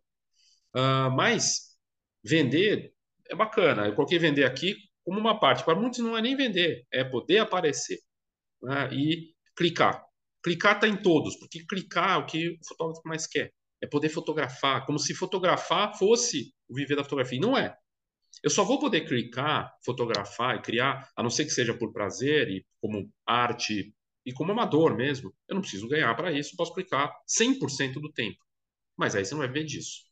Uh, 0.75 1.11
mas 1.15 1.77
vender 2.23 2.93
é 3.29 3.35
bacana. 3.35 3.87
Eu 3.87 3.95
coloquei 3.95 4.19
vender 4.19 4.45
aqui 4.45 4.75
como 5.03 5.19
uma 5.19 5.39
parte. 5.39 5.65
Para 5.65 5.75
muitos 5.75 5.99
não 5.99 6.17
é 6.17 6.21
nem 6.21 6.35
vender, 6.35 6.85
é 6.91 7.03
poder 7.03 7.39
aparecer 7.39 7.99
né, 8.61 8.89
e 8.93 9.33
clicar. 9.55 10.03
Clicar 10.43 10.75
está 10.75 10.87
em 10.87 11.01
todos, 11.01 11.35
porque 11.37 11.65
clicar 11.65 12.11
é 12.11 12.17
o 12.17 12.25
que 12.25 12.49
o 12.49 12.67
fotógrafo 12.67 13.01
mais 13.05 13.27
quer. 13.27 13.53
É 13.81 13.87
poder 13.87 14.09
fotografar, 14.09 14.85
como 14.85 14.99
se 14.99 15.13
fotografar 15.13 15.97
fosse 15.97 16.53
o 16.67 16.75
viver 16.75 16.95
da 16.95 17.03
fotografia. 17.03 17.37
E 17.37 17.41
não 17.41 17.57
é. 17.57 17.77
Eu 18.43 18.49
só 18.49 18.63
vou 18.63 18.79
poder 18.79 19.01
clicar, 19.07 19.73
fotografar 19.83 20.57
e 20.57 20.61
criar, 20.61 21.09
a 21.15 21.23
não 21.23 21.29
ser 21.29 21.45
que 21.45 21.51
seja 21.51 21.73
por 21.73 21.91
prazer 21.91 22.49
e 22.49 22.65
como 22.81 23.11
arte 23.25 23.93
e 24.25 24.33
como 24.33 24.51
amador 24.51 24.95
mesmo. 24.95 25.33
Eu 25.47 25.55
não 25.55 25.61
preciso 25.61 25.87
ganhar 25.87 26.13
para 26.15 26.31
isso, 26.31 26.55
posso 26.55 26.73
clicar 26.73 27.11
100% 27.27 27.93
do 27.93 28.11
tempo. 28.11 28.37
Mas 28.97 29.15
aí 29.15 29.25
você 29.25 29.33
não 29.33 29.39
vai 29.39 29.49
ver 29.49 29.65
disso. 29.65 30.03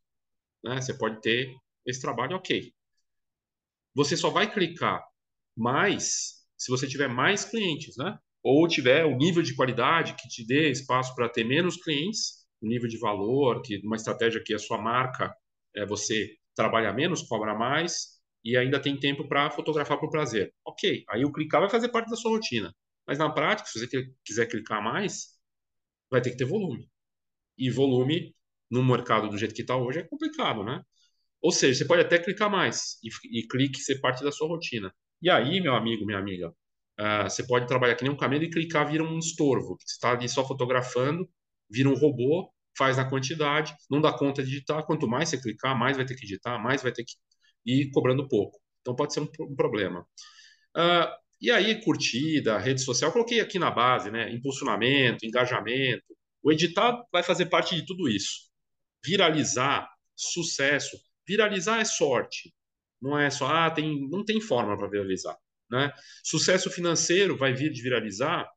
Né? 0.63 0.81
Você 0.81 0.93
pode 0.97 1.21
ter 1.21 1.53
esse 1.85 2.01
trabalho, 2.01 2.35
ok. 2.35 2.73
Você 3.93 4.15
só 4.17 4.29
vai 4.29 4.51
clicar 4.51 5.03
mais 5.55 6.45
se 6.57 6.71
você 6.71 6.87
tiver 6.87 7.07
mais 7.07 7.45
clientes, 7.45 7.95
né? 7.97 8.17
Ou 8.43 8.67
tiver 8.67 9.05
o 9.05 9.17
nível 9.17 9.43
de 9.43 9.55
qualidade 9.55 10.15
que 10.15 10.27
te 10.27 10.45
dê 10.45 10.69
espaço 10.69 11.13
para 11.15 11.29
ter 11.29 11.43
menos 11.43 11.77
clientes, 11.77 12.45
o 12.61 12.67
nível 12.67 12.87
de 12.87 12.97
valor, 12.97 13.61
que 13.61 13.79
uma 13.83 13.95
estratégia 13.95 14.41
que 14.43 14.53
a 14.53 14.59
sua 14.59 14.77
marca 14.77 15.33
é 15.75 15.85
você 15.85 16.35
trabalha 16.55 16.93
menos, 16.93 17.21
cobra 17.23 17.53
mais 17.53 18.17
e 18.43 18.57
ainda 18.57 18.79
tem 18.79 18.99
tempo 18.99 19.27
para 19.27 19.49
fotografar 19.51 19.99
por 19.99 20.09
prazer. 20.09 20.53
Ok, 20.65 21.03
aí 21.09 21.25
o 21.25 21.31
clicar 21.31 21.61
vai 21.61 21.69
fazer 21.69 21.89
parte 21.89 22.09
da 22.09 22.15
sua 22.15 22.31
rotina. 22.31 22.73
Mas 23.05 23.17
na 23.17 23.29
prática, 23.29 23.69
se 23.69 23.79
você 23.79 24.07
quiser 24.23 24.47
clicar 24.47 24.83
mais, 24.83 25.37
vai 26.09 26.21
ter 26.21 26.31
que 26.31 26.37
ter 26.37 26.45
volume. 26.45 26.89
E 27.57 27.69
volume 27.69 28.35
no 28.69 28.83
mercado 28.83 29.29
do 29.29 29.37
jeito 29.37 29.55
que 29.55 29.61
está 29.61 29.75
hoje 29.77 29.99
é 29.99 30.03
complicado, 30.03 30.63
né? 30.63 30.81
Ou 31.41 31.51
seja, 31.51 31.79
você 31.79 31.85
pode 31.85 32.01
até 32.01 32.19
clicar 32.19 32.49
mais 32.49 32.97
e, 33.03 33.39
e 33.39 33.47
clique 33.47 33.79
ser 33.79 33.99
parte 34.01 34.23
da 34.23 34.31
sua 34.31 34.47
rotina. 34.47 34.93
E 35.21 35.29
aí, 35.29 35.61
meu 35.61 35.75
amigo, 35.75 36.05
minha 36.05 36.19
amiga, 36.19 36.53
Uh, 36.99 37.23
você 37.29 37.45
pode 37.45 37.67
trabalhar 37.67 37.95
que 37.95 38.03
nem 38.03 38.11
um 38.11 38.17
camelo 38.17 38.43
e 38.43 38.49
clicar 38.49 38.89
vira 38.89 39.03
um 39.03 39.19
estorvo. 39.19 39.77
Você 39.79 39.93
está 39.93 40.11
ali 40.11 40.27
só 40.27 40.45
fotografando, 40.47 41.29
vira 41.69 41.89
um 41.89 41.95
robô, 41.95 42.51
faz 42.77 42.97
na 42.97 43.09
quantidade, 43.09 43.75
não 43.89 44.01
dá 44.01 44.11
conta 44.13 44.43
de 44.43 44.55
editar. 44.57 44.83
Quanto 44.83 45.07
mais 45.07 45.29
você 45.29 45.41
clicar, 45.41 45.77
mais 45.77 45.97
vai 45.97 46.05
ter 46.05 46.15
que 46.15 46.25
editar, 46.25 46.57
mais 46.59 46.81
vai 46.81 46.91
ter 46.91 47.03
que 47.03 47.13
ir 47.65 47.91
cobrando 47.91 48.27
pouco. 48.27 48.59
Então 48.81 48.95
pode 48.95 49.13
ser 49.13 49.21
um, 49.21 49.29
um 49.41 49.55
problema. 49.55 50.01
Uh, 50.75 51.27
e 51.39 51.51
aí, 51.51 51.81
curtida, 51.81 52.57
rede 52.57 52.81
social, 52.81 53.11
coloquei 53.11 53.39
aqui 53.39 53.59
na 53.59 53.69
base, 53.69 54.09
né? 54.09 54.31
Impulsionamento, 54.31 55.25
engajamento. 55.25 56.03
O 56.41 56.51
editar 56.51 57.03
vai 57.11 57.21
fazer 57.23 57.47
parte 57.47 57.75
de 57.75 57.85
tudo 57.85 58.09
isso. 58.09 58.49
Viralizar, 59.05 59.87
sucesso. 60.15 60.97
Viralizar 61.27 61.79
é 61.79 61.85
sorte. 61.85 62.53
Não 63.01 63.17
é 63.19 63.29
só, 63.29 63.47
ah, 63.47 63.69
tem, 63.69 64.07
não 64.09 64.25
tem 64.25 64.41
forma 64.41 64.77
para 64.77 64.89
viralizar. 64.89 65.37
Né? 65.69 65.91
Sucesso 66.23 66.69
financeiro 66.69 67.37
vai 67.37 67.53
vir 67.53 67.71
de 67.71 67.81
viralizar? 67.81 68.47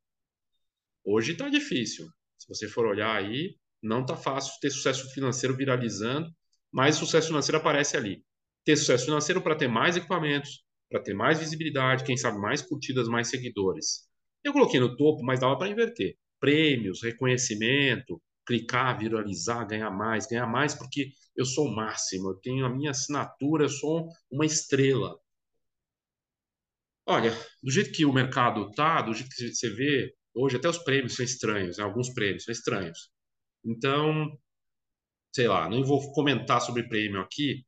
Hoje 1.05 1.33
está 1.33 1.49
difícil. 1.49 2.07
Se 2.39 2.49
você 2.49 2.69
for 2.69 2.87
olhar 2.87 3.15
aí, 3.15 3.57
Não 3.83 4.05
tá 4.05 4.15
fácil 4.17 4.53
ter 4.61 4.71
sucesso 4.71 5.11
financeiro 5.15 5.57
viralizando, 5.57 6.31
mas 6.71 6.97
sucesso 6.97 7.29
financeiro 7.29 7.57
aparece 7.59 7.97
ali. 7.97 8.23
Ter 8.65 8.77
sucesso 8.77 9.07
financeiro 9.07 9.41
para 9.43 9.57
ter 9.57 9.69
mais 9.69 9.97
equipamentos, 9.97 10.63
para 10.91 11.03
ter 11.03 11.15
mais 11.15 11.39
visibilidade, 11.39 12.05
quem 12.05 12.15
sabe 12.17 12.39
mais 12.39 12.61
curtidas, 12.63 13.09
mais 13.09 13.29
seguidores. 13.29 14.07
Eu 14.45 14.53
coloquei 14.53 14.79
no 14.81 14.97
topo, 14.97 15.23
mas 15.25 15.41
dava 15.41 15.57
para 15.57 15.71
inverter. 15.71 16.17
Prêmios, 16.39 17.03
reconhecimento, 17.03 18.23
clicar, 18.47 18.99
viralizar, 18.99 19.65
ganhar 19.65 19.91
mais, 19.91 20.27
ganhar 20.27 20.47
mais 20.47 20.75
porque 20.75 21.11
eu 21.37 21.47
sou 21.47 21.67
o 21.69 21.75
máximo, 21.75 22.31
eu 22.31 22.35
tenho 22.37 22.67
a 22.67 22.69
minha 22.69 22.91
assinatura, 22.91 23.65
eu 23.65 23.69
sou 23.71 24.09
uma 24.31 24.45
estrela. 24.45 25.19
Olha, 27.11 27.37
do 27.61 27.73
jeito 27.73 27.91
que 27.91 28.05
o 28.05 28.13
mercado 28.13 28.71
tá, 28.71 29.03
do 29.03 29.13
jeito 29.13 29.35
que 29.35 29.53
você 29.53 29.69
vê, 29.69 30.15
hoje 30.33 30.57
até 30.57 30.69
os 30.69 30.79
prêmios 30.79 31.17
são 31.17 31.25
estranhos, 31.25 31.77
né? 31.77 31.83
alguns 31.83 32.09
prêmios 32.15 32.45
são 32.45 32.53
estranhos. 32.53 33.11
Então, 33.65 34.31
sei 35.35 35.49
lá, 35.49 35.69
não 35.69 35.83
vou 35.83 36.13
comentar 36.13 36.61
sobre 36.61 36.87
prêmio 36.87 37.21
aqui, 37.21 37.65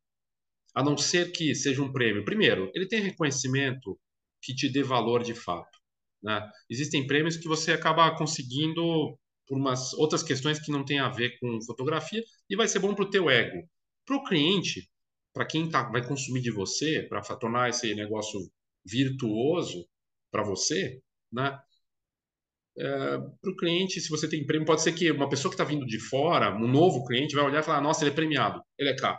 a 0.76 0.84
não 0.84 0.96
ser 0.96 1.32
que 1.32 1.56
seja 1.56 1.82
um 1.82 1.92
prêmio. 1.92 2.24
Primeiro, 2.24 2.70
ele 2.72 2.86
tem 2.86 3.00
reconhecimento 3.00 3.98
que 4.40 4.54
te 4.54 4.68
dê 4.68 4.84
valor 4.84 5.24
de 5.24 5.34
fato. 5.34 5.76
Né? 6.22 6.48
Existem 6.70 7.04
prêmios 7.04 7.36
que 7.36 7.48
você 7.48 7.72
acaba 7.72 8.16
conseguindo 8.16 9.18
por 9.48 9.58
umas 9.58 9.92
outras 9.94 10.22
questões 10.22 10.64
que 10.64 10.70
não 10.70 10.84
tem 10.84 11.00
a 11.00 11.08
ver 11.08 11.36
com 11.40 11.60
fotografia 11.66 12.22
e 12.48 12.54
vai 12.54 12.68
ser 12.68 12.78
bom 12.78 12.94
para 12.94 13.06
o 13.06 13.10
teu 13.10 13.28
ego. 13.28 13.68
Para 14.06 14.18
o 14.18 14.22
cliente, 14.22 14.88
para 15.34 15.44
quem 15.44 15.68
tá, 15.68 15.90
vai 15.90 16.06
consumir 16.06 16.42
de 16.42 16.52
você, 16.52 17.02
para 17.08 17.20
tornar 17.36 17.70
esse 17.70 17.92
negócio 17.96 18.38
virtuoso 18.84 19.86
para 20.30 20.42
você, 20.44 21.00
né? 21.32 21.58
É, 22.78 23.18
para 23.18 23.50
o 23.50 23.56
cliente, 23.56 24.00
se 24.00 24.08
você 24.08 24.28
tem 24.28 24.46
prêmio, 24.46 24.66
pode 24.66 24.82
ser 24.82 24.92
que 24.92 25.10
uma 25.10 25.28
pessoa 25.28 25.50
que 25.50 25.54
está 25.54 25.64
vindo 25.64 25.86
de 25.86 25.98
fora, 26.00 26.54
um 26.56 26.66
novo 26.68 27.04
cliente, 27.04 27.34
vai 27.34 27.44
olhar 27.44 27.60
e 27.60 27.62
falar: 27.62 27.80
Nossa, 27.82 28.02
ele 28.02 28.10
é 28.12 28.14
premiado, 28.14 28.62
ele 28.78 28.90
é 28.90 28.96
caro. 28.96 29.18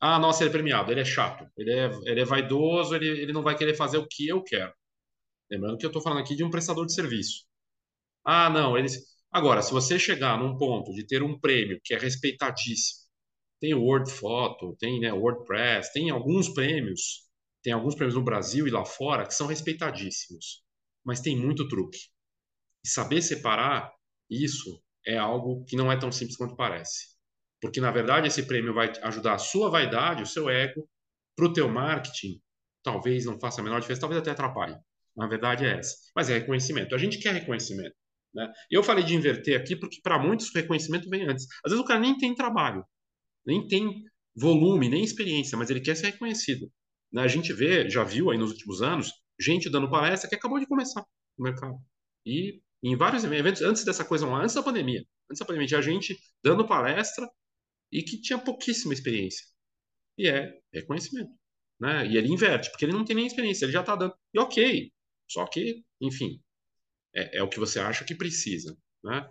Ah, 0.00 0.18
nossa, 0.18 0.42
ele 0.44 0.50
é 0.50 0.52
premiado, 0.52 0.92
ele 0.92 1.00
é 1.00 1.04
chato, 1.04 1.46
ele 1.56 1.72
é, 1.72 1.90
ele 2.04 2.20
é 2.20 2.24
vaidoso, 2.24 2.94
ele, 2.94 3.08
ele 3.08 3.32
não 3.32 3.42
vai 3.42 3.56
querer 3.56 3.74
fazer 3.74 3.98
o 3.98 4.06
que 4.08 4.28
eu 4.28 4.42
quero. 4.42 4.72
Lembrando 5.50 5.78
que 5.78 5.86
eu 5.86 5.88
estou 5.88 6.02
falando 6.02 6.20
aqui 6.20 6.36
de 6.36 6.44
um 6.44 6.50
prestador 6.50 6.86
de 6.86 6.94
serviço. 6.94 7.44
Ah, 8.24 8.50
não, 8.50 8.78
eles. 8.78 8.98
Agora, 9.30 9.62
se 9.62 9.72
você 9.72 9.98
chegar 9.98 10.38
num 10.38 10.56
ponto 10.58 10.92
de 10.94 11.06
ter 11.06 11.22
um 11.22 11.38
prêmio 11.38 11.80
que 11.84 11.94
é 11.94 11.98
respeitadíssimo, 11.98 13.06
tem 13.60 13.74
Word 13.74 14.10
Photo, 14.10 14.76
tem 14.78 15.00
né, 15.00 15.12
WordPress, 15.12 15.92
tem 15.92 16.10
alguns 16.10 16.48
prêmios, 16.50 17.27
tem 17.68 17.74
alguns 17.74 17.94
prêmios 17.94 18.14
no 18.14 18.24
Brasil 18.24 18.66
e 18.66 18.70
lá 18.70 18.82
fora 18.82 19.26
que 19.26 19.34
são 19.34 19.46
respeitadíssimos, 19.46 20.64
mas 21.04 21.20
tem 21.20 21.36
muito 21.36 21.68
truque. 21.68 21.98
E 22.82 22.88
saber 22.88 23.20
separar 23.20 23.92
isso 24.30 24.82
é 25.06 25.18
algo 25.18 25.66
que 25.66 25.76
não 25.76 25.92
é 25.92 25.98
tão 25.98 26.10
simples 26.10 26.38
quanto 26.38 26.56
parece. 26.56 27.08
Porque, 27.60 27.78
na 27.78 27.90
verdade, 27.90 28.26
esse 28.26 28.46
prêmio 28.46 28.72
vai 28.72 28.90
ajudar 29.02 29.34
a 29.34 29.38
sua 29.38 29.68
vaidade, 29.68 30.22
o 30.22 30.26
seu 30.26 30.48
ego, 30.48 30.88
para 31.36 31.44
o 31.44 31.52
teu 31.52 31.68
marketing, 31.68 32.40
talvez 32.82 33.26
não 33.26 33.38
faça 33.38 33.60
a 33.60 33.64
menor 33.64 33.80
diferença, 33.80 34.00
talvez 34.00 34.18
até 34.18 34.30
atrapalhe. 34.30 34.74
Na 35.14 35.26
verdade 35.26 35.66
é 35.66 35.78
essa. 35.78 35.94
Mas 36.16 36.30
é 36.30 36.38
reconhecimento. 36.38 36.94
A 36.94 36.98
gente 36.98 37.18
quer 37.18 37.34
reconhecimento. 37.34 37.94
Né? 38.32 38.50
Eu 38.70 38.82
falei 38.82 39.04
de 39.04 39.14
inverter 39.14 39.60
aqui 39.60 39.76
porque, 39.76 40.00
para 40.02 40.18
muitos, 40.18 40.48
o 40.48 40.54
reconhecimento 40.54 41.06
vem 41.10 41.28
antes. 41.28 41.46
Às 41.62 41.72
vezes 41.72 41.84
o 41.84 41.86
cara 41.86 42.00
nem 42.00 42.16
tem 42.16 42.34
trabalho, 42.34 42.82
nem 43.44 43.66
tem 43.66 44.04
volume, 44.34 44.88
nem 44.88 45.04
experiência, 45.04 45.58
mas 45.58 45.68
ele 45.68 45.82
quer 45.82 45.96
ser 45.96 46.06
reconhecido. 46.12 46.72
Né? 47.12 47.22
A 47.22 47.28
gente 47.28 47.52
vê, 47.52 47.88
já 47.88 48.04
viu 48.04 48.30
aí 48.30 48.38
nos 48.38 48.50
últimos 48.50 48.82
anos, 48.82 49.12
gente 49.38 49.70
dando 49.70 49.90
palestra 49.90 50.28
que 50.28 50.34
acabou 50.34 50.58
de 50.58 50.66
começar 50.66 51.04
no 51.36 51.44
mercado. 51.44 51.78
E 52.26 52.60
em 52.82 52.96
vários 52.96 53.24
eventos, 53.24 53.62
antes 53.62 53.84
dessa 53.84 54.04
coisa, 54.04 54.26
antes 54.26 54.54
da 54.54 54.62
pandemia, 54.62 55.04
antes 55.30 55.40
da 55.40 55.46
pandemia, 55.46 55.68
tinha 55.68 55.82
gente 55.82 56.18
dando 56.42 56.66
palestra 56.66 57.28
e 57.90 58.02
que 58.02 58.20
tinha 58.20 58.38
pouquíssima 58.38 58.92
experiência. 58.92 59.44
E 60.16 60.28
é 60.28 60.52
reconhecimento. 60.72 61.32
Né? 61.80 62.08
E 62.08 62.16
ele 62.16 62.28
inverte, 62.28 62.70
porque 62.70 62.84
ele 62.84 62.92
não 62.92 63.04
tem 63.04 63.16
nem 63.16 63.26
experiência, 63.26 63.64
ele 63.64 63.72
já 63.72 63.80
está 63.80 63.94
dando. 63.96 64.14
E 64.34 64.38
ok, 64.38 64.92
só 65.28 65.46
que, 65.46 65.84
enfim, 66.00 66.42
é, 67.14 67.38
é 67.38 67.42
o 67.42 67.48
que 67.48 67.58
você 67.58 67.78
acha 67.78 68.04
que 68.04 68.14
precisa. 68.14 68.76
Né? 69.02 69.28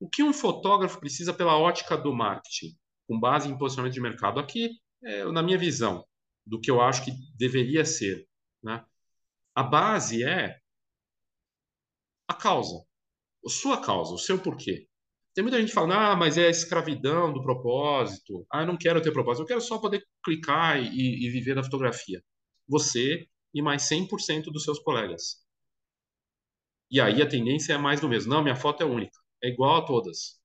O 0.00 0.08
que 0.08 0.22
um 0.22 0.32
fotógrafo 0.32 0.98
precisa 0.98 1.32
pela 1.32 1.56
ótica 1.56 1.96
do 1.96 2.14
marketing, 2.14 2.76
com 3.06 3.20
base 3.20 3.48
em 3.48 3.58
posicionamento 3.58 3.94
de 3.94 4.00
mercado? 4.00 4.40
Aqui, 4.40 4.70
é, 5.04 5.24
na 5.26 5.42
minha 5.42 5.58
visão, 5.58 6.04
do 6.46 6.60
que 6.60 6.70
eu 6.70 6.80
acho 6.80 7.04
que 7.04 7.12
deveria 7.36 7.84
ser. 7.84 8.26
Né? 8.62 8.84
A 9.54 9.62
base 9.62 10.24
é 10.24 10.58
a 12.28 12.34
causa, 12.34 12.84
a 13.44 13.48
sua 13.48 13.80
causa, 13.80 14.14
o 14.14 14.18
seu 14.18 14.38
porquê. 14.38 14.88
Tem 15.34 15.42
muita 15.42 15.60
gente 15.60 15.72
falando, 15.72 15.94
ah, 15.94 16.14
mas 16.16 16.36
é 16.36 16.46
a 16.46 16.50
escravidão 16.50 17.32
do 17.32 17.42
propósito. 17.42 18.46
Ah, 18.52 18.62
eu 18.62 18.66
não 18.66 18.76
quero 18.76 19.00
ter 19.00 19.12
propósito, 19.12 19.42
eu 19.42 19.46
quero 19.46 19.60
só 19.60 19.78
poder 19.78 20.04
clicar 20.22 20.78
e, 20.82 21.26
e 21.26 21.30
viver 21.30 21.54
da 21.54 21.64
fotografia. 21.64 22.22
Você 22.68 23.26
e 23.54 23.62
mais 23.62 23.82
100% 23.88 24.44
dos 24.44 24.64
seus 24.64 24.78
colegas. 24.78 25.42
E 26.90 27.00
aí 27.00 27.22
a 27.22 27.28
tendência 27.28 27.72
é 27.74 27.78
mais 27.78 28.00
do 28.00 28.08
mesmo. 28.08 28.32
Não, 28.32 28.42
minha 28.42 28.56
foto 28.56 28.82
é 28.82 28.86
única. 28.86 29.18
É 29.42 29.48
igual 29.48 29.76
a 29.76 29.86
todas. 29.86 30.40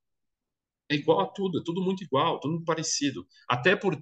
É 0.90 0.96
igual 0.96 1.20
a 1.22 1.28
tudo, 1.28 1.60
é 1.60 1.64
tudo 1.66 1.82
muito 1.82 2.04
igual, 2.04 2.40
tudo 2.40 2.54
muito 2.54 2.66
parecido. 2.66 3.28
Até 3.50 3.76
por 3.76 3.98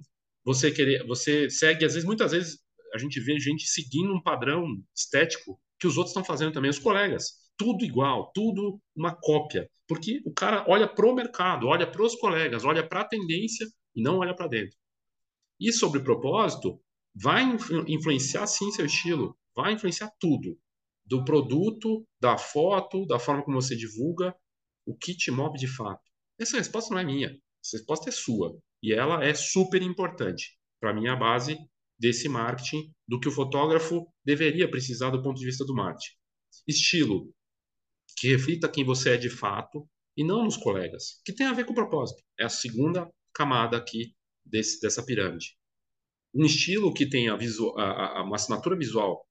você 0.46 0.70
querer, 0.70 1.04
você 1.04 1.50
segue, 1.50 1.84
às 1.84 1.94
vezes, 1.94 2.06
muitas 2.06 2.30
vezes 2.30 2.60
a 2.94 2.98
gente 2.98 3.18
vê 3.18 3.36
gente 3.40 3.66
seguindo 3.66 4.14
um 4.14 4.22
padrão 4.22 4.64
estético 4.94 5.60
que 5.76 5.88
os 5.88 5.96
outros 5.96 6.12
estão 6.12 6.24
fazendo 6.24 6.52
também, 6.52 6.70
os 6.70 6.78
colegas. 6.78 7.32
Tudo 7.58 7.84
igual, 7.84 8.30
tudo 8.32 8.80
uma 8.94 9.12
cópia. 9.12 9.68
Porque 9.88 10.22
o 10.24 10.32
cara 10.32 10.64
olha 10.68 10.86
pro 10.86 11.12
mercado, 11.12 11.66
olha 11.66 11.90
para 11.90 12.00
os 12.00 12.14
colegas, 12.14 12.64
olha 12.64 12.86
para 12.86 13.00
a 13.00 13.04
tendência 13.04 13.66
e 13.94 14.00
não 14.00 14.18
olha 14.18 14.36
para 14.36 14.46
dentro. 14.46 14.76
E 15.58 15.72
sobre 15.72 16.00
propósito, 16.00 16.80
vai 17.12 17.42
influenciar 17.88 18.46
sim 18.46 18.70
seu 18.70 18.86
estilo, 18.86 19.36
vai 19.54 19.72
influenciar 19.72 20.12
tudo. 20.20 20.56
Do 21.04 21.24
produto, 21.24 22.06
da 22.20 22.38
foto, 22.38 23.04
da 23.04 23.18
forma 23.18 23.42
como 23.42 23.60
você 23.60 23.74
divulga, 23.74 24.32
o 24.86 24.96
que 24.96 25.12
te 25.12 25.32
move 25.32 25.58
de 25.58 25.66
fato. 25.66 26.02
Essa 26.38 26.58
resposta 26.58 26.94
não 26.94 27.00
é 27.00 27.04
minha, 27.04 27.30
essa 27.64 27.78
resposta 27.78 28.10
é 28.10 28.12
sua. 28.12 28.56
E 28.82 28.92
ela 28.92 29.24
é 29.24 29.34
super 29.34 29.82
importante 29.82 30.56
para 30.80 30.92
mim 30.92 31.08
a 31.08 31.16
base 31.16 31.58
desse 31.98 32.28
marketing, 32.28 32.92
do 33.08 33.18
que 33.18 33.28
o 33.28 33.32
fotógrafo 33.32 34.06
deveria 34.24 34.70
precisar 34.70 35.10
do 35.10 35.22
ponto 35.22 35.38
de 35.38 35.46
vista 35.46 35.64
do 35.64 35.74
marketing. 35.74 36.14
Estilo, 36.68 37.32
que 38.18 38.28
reflita 38.28 38.68
quem 38.68 38.84
você 38.84 39.14
é 39.14 39.16
de 39.16 39.30
fato 39.30 39.88
e 40.16 40.22
não 40.22 40.44
nos 40.44 40.56
colegas, 40.56 41.20
que 41.24 41.32
tem 41.32 41.46
a 41.46 41.52
ver 41.52 41.64
com 41.64 41.72
o 41.72 41.74
propósito. 41.74 42.22
É 42.38 42.44
a 42.44 42.50
segunda 42.50 43.10
camada 43.32 43.76
aqui 43.76 44.14
desse, 44.44 44.80
dessa 44.80 45.02
pirâmide 45.02 45.56
um 46.36 46.44
estilo 46.44 46.92
que 46.92 47.06
visual, 47.38 47.78
a, 47.78 48.18
a, 48.18 48.22
uma 48.22 48.36
assinatura 48.36 48.76
visual 48.76 49.26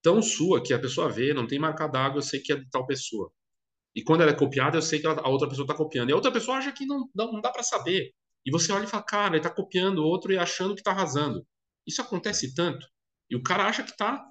tão 0.00 0.22
sua 0.22 0.62
que 0.62 0.72
a 0.72 0.78
pessoa 0.78 1.08
vê, 1.08 1.34
não 1.34 1.46
tem 1.46 1.58
marca 1.58 1.88
d'água, 1.88 2.18
eu 2.18 2.22
sei 2.22 2.40
que 2.40 2.52
é 2.52 2.56
de 2.56 2.68
tal 2.70 2.86
pessoa. 2.86 3.30
E 3.94 4.02
quando 4.02 4.20
ela 4.22 4.30
é 4.30 4.34
copiada, 4.34 4.76
eu 4.76 4.82
sei 4.82 5.00
que 5.00 5.06
ela, 5.06 5.20
a 5.20 5.28
outra 5.28 5.48
pessoa 5.48 5.64
está 5.64 5.74
copiando. 5.74 6.10
E 6.10 6.12
a 6.12 6.16
outra 6.16 6.30
pessoa 6.32 6.58
acha 6.58 6.70
que 6.72 6.84
não, 6.86 7.08
não, 7.14 7.32
não 7.32 7.40
dá 7.40 7.50
para 7.50 7.62
saber. 7.62 8.12
E 8.46 8.50
você 8.50 8.72
olha 8.72 8.84
e 8.84 8.88
fala, 8.88 9.02
cara, 9.02 9.36
ele 9.36 9.38
está 9.38 9.50
copiando 9.50 10.04
outro 10.04 10.32
e 10.32 10.38
achando 10.38 10.74
que 10.74 10.80
está 10.80 10.90
arrasando. 10.90 11.46
Isso 11.86 12.02
acontece 12.02 12.54
tanto. 12.54 12.86
E 13.30 13.36
o 13.36 13.42
cara 13.42 13.66
acha 13.66 13.82
que 13.82 13.90
está 13.90 14.24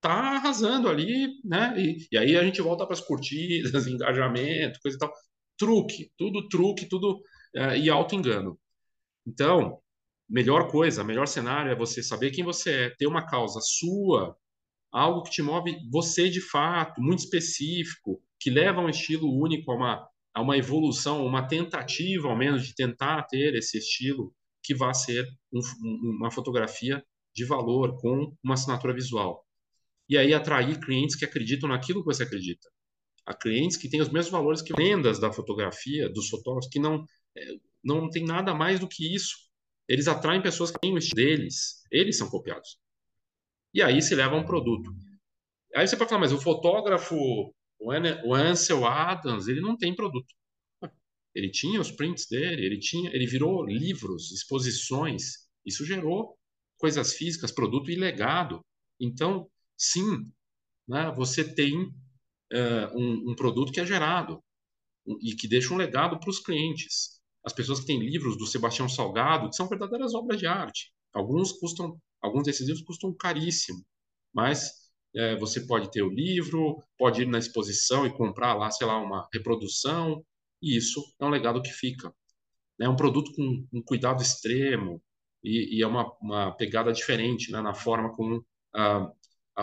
tá 0.00 0.36
arrasando 0.36 0.88
ali, 0.88 1.28
né? 1.44 1.74
E, 1.78 2.08
e 2.12 2.18
aí 2.18 2.36
a 2.36 2.42
gente 2.42 2.62
volta 2.62 2.86
para 2.86 2.94
as 2.94 3.00
curtidas, 3.00 3.72
engajamento, 3.86 4.78
coisa 4.82 4.96
e 4.96 4.98
tal. 4.98 5.12
Truque, 5.58 6.10
tudo 6.16 6.48
truque, 6.48 6.86
tudo 6.88 7.20
é, 7.54 7.78
e 7.78 7.90
auto-engano. 7.90 8.58
Então, 9.26 9.80
melhor 10.28 10.70
coisa, 10.70 11.04
melhor 11.04 11.26
cenário 11.26 11.72
é 11.72 11.76
você 11.76 12.02
saber 12.02 12.30
quem 12.30 12.44
você 12.44 12.86
é, 12.86 12.90
ter 12.90 13.06
uma 13.06 13.26
causa 13.26 13.60
sua, 13.60 14.36
algo 14.92 15.22
que 15.22 15.30
te 15.30 15.42
move 15.42 15.76
você 15.90 16.30
de 16.30 16.40
fato, 16.40 17.00
muito 17.02 17.20
específico, 17.20 18.22
que 18.38 18.50
leva 18.50 18.80
a 18.80 18.84
um 18.84 18.88
estilo 18.88 19.28
único, 19.30 19.70
a 19.70 19.76
uma, 19.76 20.08
a 20.34 20.40
uma 20.40 20.56
evolução, 20.56 21.24
uma 21.24 21.46
tentativa, 21.46 22.28
ao 22.28 22.36
menos, 22.36 22.66
de 22.66 22.74
tentar 22.74 23.22
ter 23.24 23.54
esse 23.54 23.78
estilo 23.78 24.34
que 24.62 24.74
vá 24.74 24.92
ser 24.92 25.26
um, 25.52 25.60
uma 26.18 26.30
fotografia 26.30 27.02
de 27.34 27.44
valor 27.44 27.96
com 28.00 28.34
uma 28.42 28.54
assinatura 28.54 28.94
visual. 28.94 29.44
E 30.08 30.18
aí 30.18 30.34
atrair 30.34 30.78
clientes 30.80 31.16
que 31.16 31.24
acreditam 31.24 31.68
naquilo 31.68 32.00
que 32.00 32.06
você 32.06 32.24
acredita. 32.24 32.68
A 33.26 33.34
clientes 33.34 33.76
que 33.76 33.88
têm 33.88 34.00
os 34.00 34.08
mesmos 34.08 34.32
valores 34.32 34.62
que 34.62 34.74
vendas 34.74 35.20
da 35.20 35.32
fotografia, 35.32 36.08
dos 36.08 36.28
fotógrafos, 36.28 36.68
que 36.70 36.80
não, 36.80 37.04
é, 37.36 37.46
não 37.82 38.10
tem 38.10 38.24
nada 38.24 38.52
mais 38.54 38.80
do 38.80 38.88
que 38.88 39.14
isso 39.14 39.50
eles 39.90 40.06
atraem 40.06 40.40
pessoas 40.40 40.70
que 40.70 40.78
têm 40.78 40.94
o 40.94 40.98
estilo 40.98 41.16
deles, 41.16 41.82
eles 41.90 42.16
são 42.16 42.30
copiados. 42.30 42.78
E 43.74 43.82
aí 43.82 44.00
se 44.00 44.14
leva 44.14 44.36
um 44.36 44.44
produto. 44.44 44.88
Aí 45.74 45.84
você 45.84 45.96
pode 45.96 46.08
falar, 46.08 46.20
mas 46.20 46.32
o 46.32 46.40
fotógrafo, 46.40 47.16
o 47.80 48.34
Ansel 48.34 48.84
Adams, 48.84 49.48
ele 49.48 49.60
não 49.60 49.76
tem 49.76 49.94
produto. 49.94 50.34
Ele 51.34 51.50
tinha 51.50 51.80
os 51.80 51.90
prints 51.90 52.26
dele, 52.28 52.64
ele 52.64 52.78
tinha, 52.78 53.10
ele 53.14 53.26
virou 53.26 53.64
livros, 53.64 54.32
exposições. 54.32 55.48
Isso 55.64 55.84
gerou 55.84 56.36
coisas 56.78 57.14
físicas, 57.14 57.52
produto 57.52 57.90
e 57.90 57.94
legado. 57.94 58.60
Então, 58.98 59.48
sim, 59.76 60.30
né, 60.88 61.12
você 61.16 61.54
tem 61.54 61.84
uh, 61.84 62.98
um, 62.98 63.30
um 63.30 63.34
produto 63.36 63.72
que 63.72 63.80
é 63.80 63.86
gerado. 63.86 64.42
e 65.22 65.34
que 65.34 65.48
deixa 65.48 65.72
um 65.72 65.76
legado 65.76 66.18
para 66.18 66.30
os 66.30 66.40
clientes. 66.40 67.20
As 67.44 67.52
pessoas 67.52 67.80
que 67.80 67.86
têm 67.86 67.98
livros 67.98 68.36
do 68.36 68.46
Sebastião 68.46 68.88
Salgado, 68.88 69.48
que 69.48 69.56
são 69.56 69.68
verdadeiras 69.68 70.14
obras 70.14 70.38
de 70.38 70.46
arte. 70.46 70.92
Alguns 71.12 71.52
custam, 71.52 71.98
alguns 72.20 72.44
desses 72.44 72.66
livros 72.66 72.84
custam 72.84 73.14
caríssimo, 73.14 73.84
mas 74.32 74.89
é, 75.14 75.36
você 75.36 75.60
pode 75.66 75.90
ter 75.90 76.02
o 76.02 76.10
livro, 76.10 76.82
pode 76.98 77.22
ir 77.22 77.26
na 77.26 77.38
exposição 77.38 78.06
e 78.06 78.12
comprar 78.12 78.54
lá, 78.54 78.70
sei 78.70 78.86
lá, 78.86 78.98
uma 78.98 79.28
reprodução, 79.32 80.24
e 80.62 80.76
isso 80.76 81.02
é 81.18 81.24
um 81.24 81.30
legado 81.30 81.62
que 81.62 81.70
fica. 81.70 82.12
É 82.80 82.88
um 82.88 82.96
produto 82.96 83.32
com 83.34 83.66
um 83.72 83.82
cuidado 83.82 84.22
extremo 84.22 85.02
e, 85.42 85.78
e 85.78 85.82
é 85.82 85.86
uma, 85.86 86.12
uma, 86.20 86.52
pegada 86.56 86.92
diferente 86.92 87.50
né, 87.52 87.60
na 87.60 87.74
forma 87.74 88.14
como 88.14 88.44
ah, 88.74 89.12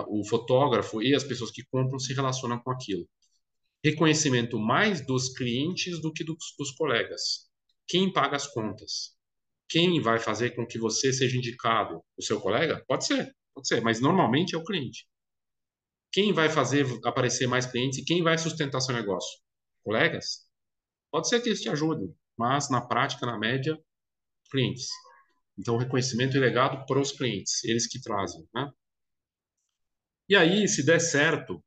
o 0.07 0.23
fotógrafo 0.25 1.01
e 1.01 1.15
as 1.15 1.23
pessoas 1.23 1.51
que 1.51 1.63
compram 1.71 1.99
se 1.99 2.13
relacionam 2.13 2.59
com 2.59 2.71
aquilo. 2.71 3.07
Reconhecimento 3.83 4.59
mais 4.59 5.05
dos 5.05 5.29
clientes 5.29 6.01
do 6.01 6.11
que 6.11 6.23
dos, 6.23 6.37
dos 6.57 6.71
colegas. 6.71 7.47
Quem 7.87 8.11
paga 8.11 8.35
as 8.35 8.47
contas? 8.47 9.15
Quem 9.69 10.01
vai 10.01 10.19
fazer 10.19 10.51
com 10.51 10.65
que 10.65 10.79
você 10.79 11.13
seja 11.13 11.37
indicado? 11.37 12.01
O 12.17 12.21
seu 12.23 12.39
colega? 12.39 12.83
Pode 12.87 13.05
ser, 13.05 13.35
pode 13.53 13.67
ser, 13.67 13.81
mas 13.81 13.99
normalmente 13.99 14.55
é 14.55 14.57
o 14.57 14.63
cliente. 14.63 15.07
Quem 16.11 16.33
vai 16.33 16.49
fazer 16.49 16.85
aparecer 17.05 17.47
mais 17.47 17.65
clientes 17.65 17.99
e 17.99 18.05
quem 18.05 18.23
vai 18.23 18.37
sustentar 18.37 18.81
seu 18.81 18.95
negócio? 18.95 19.39
Colegas? 19.83 20.47
Pode 21.11 21.29
ser 21.29 21.41
que 21.41 21.49
eles 21.49 21.61
te 21.61 21.69
ajudem, 21.69 22.15
mas 22.37 22.69
na 22.69 22.81
prática, 22.81 23.25
na 23.25 23.37
média, 23.37 23.77
clientes. 24.49 24.89
Então, 25.57 25.77
reconhecimento 25.77 26.37
e 26.37 26.39
legado 26.39 26.85
para 26.85 26.99
os 26.99 27.11
clientes, 27.11 27.63
eles 27.63 27.87
que 27.87 28.01
trazem. 28.01 28.47
Né? 28.53 28.71
E 30.29 30.35
aí, 30.35 30.67
se 30.67 30.85
der 30.85 30.99
certo, 30.99 31.63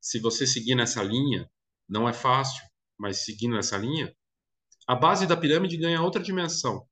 se 0.00 0.20
você 0.20 0.46
seguir 0.46 0.74
nessa 0.74 1.02
linha, 1.02 1.50
não 1.88 2.08
é 2.08 2.12
fácil, 2.12 2.62
mas 2.96 3.24
seguindo 3.24 3.54
nessa 3.54 3.76
linha, 3.76 4.14
a 4.86 4.94
base 4.94 5.26
da 5.26 5.36
pirâmide 5.36 5.76
ganha 5.76 6.02
outra 6.02 6.22
dimensão. 6.22 6.86